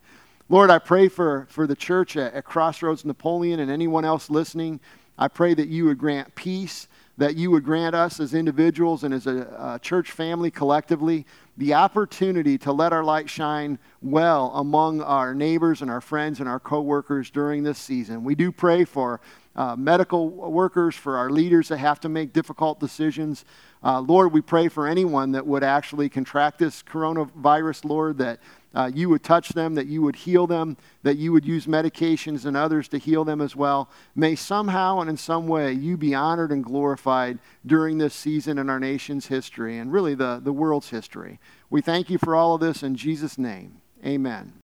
Lord, 0.49 0.71
I 0.71 0.79
pray 0.79 1.09
for, 1.09 1.47
for 1.51 1.67
the 1.67 1.77
church 1.77 2.17
at, 2.17 2.35
at 2.35 2.45
Crossroads 2.45 3.05
Napoleon 3.05 3.61
and 3.61 3.71
anyone 3.71 4.05
else 4.05 4.31
listening. 4.31 4.81
I 5.17 5.29
pray 5.29 5.55
that 5.55 5.69
you 5.69 5.85
would 5.85 5.99
grant 5.99 6.35
peace 6.35 6.89
that 7.21 7.37
you 7.37 7.51
would 7.51 7.65
grant 7.65 7.95
us 7.95 8.19
as 8.19 8.33
individuals 8.33 9.05
and 9.05 9.13
as 9.13 9.27
a, 9.27 9.75
a, 9.75 9.79
church 9.79 10.11
family 10.11 10.51
collectively 10.51 11.27
the 11.59 11.75
opportunity 11.75 12.57
to 12.57 12.73
let 12.73 12.95
our 12.95 13.05
light 13.05 13.29
shine 13.29 13.79
well 14.01 14.51
among 14.55 15.03
our 15.03 15.35
neighbors 15.35 15.83
and 15.83 15.91
our 15.91 16.01
friends 16.01 16.41
and 16.41 16.49
our 16.49 16.59
coworkers 16.59 17.31
during 17.31 17.63
this 17.63 17.79
season. 17.79 18.25
We 18.25 18.35
do 18.35 18.51
pray 18.51 18.85
for 18.85 19.21
uh, 19.57 19.77
medical 19.77 20.29
workers, 20.29 20.95
for 20.95 21.17
our 21.17 21.31
leaders 21.31 21.69
that 21.69 21.79
have 21.79 22.01
to 22.01 22.09
make 22.09 22.33
difficult 22.33 22.81
decisions. 22.81 23.45
Uh, 23.83 24.01
Lord, 24.01 24.33
we 24.33 24.41
pray 24.41 24.69
for 24.69 24.87
anyone 24.87 25.33
that 25.33 25.47
would 25.47 25.65
actually 25.65 26.09
contract 26.09 26.59
this 26.59 26.83
coronavirus, 26.83 27.85
Lord, 27.85 28.19
that 28.19 28.39
uh, 28.75 28.91
you 28.95 29.09
would 29.09 29.25
touch 29.25 29.49
them, 29.51 29.75
that 29.75 29.87
you 29.87 30.03
would 30.03 30.15
heal 30.15 30.47
them, 30.47 30.77
that 31.03 31.17
you 31.17 31.33
would 31.33 31.45
use 31.45 31.67
medications 31.67 32.45
and 32.45 32.57
others 32.57 32.89
to 32.89 32.99
heal 32.99 33.25
them 33.25 33.41
as 33.41 33.57
well. 33.57 33.91
May 34.15 34.37
somehow 34.37 35.01
and 35.01 35.11
in 35.11 35.17
some 35.17 35.49
way 35.49 35.73
you 35.73 35.97
be 35.97 36.15
honored 36.15 36.53
and 36.53 36.65
glorified 36.65 37.39
during 37.67 37.99
this 37.99 38.15
season 38.15 38.59
in 38.59 38.71
our 38.71 38.81
nation's 38.81 39.27
history 39.27 39.79
and 39.79 39.93
really 39.93 40.15
the, 40.15 40.41
the 40.43 40.53
world's 40.53 40.91
history. 40.91 41.41
We 41.69 41.81
thank 41.81 42.11
you 42.11 42.19
for 42.19 42.37
all 42.37 42.55
of 42.55 42.61
this 42.61 42.83
in 42.83 42.95
Jesus' 42.95 43.39
name. 43.39 43.81
Amen. 44.05 44.60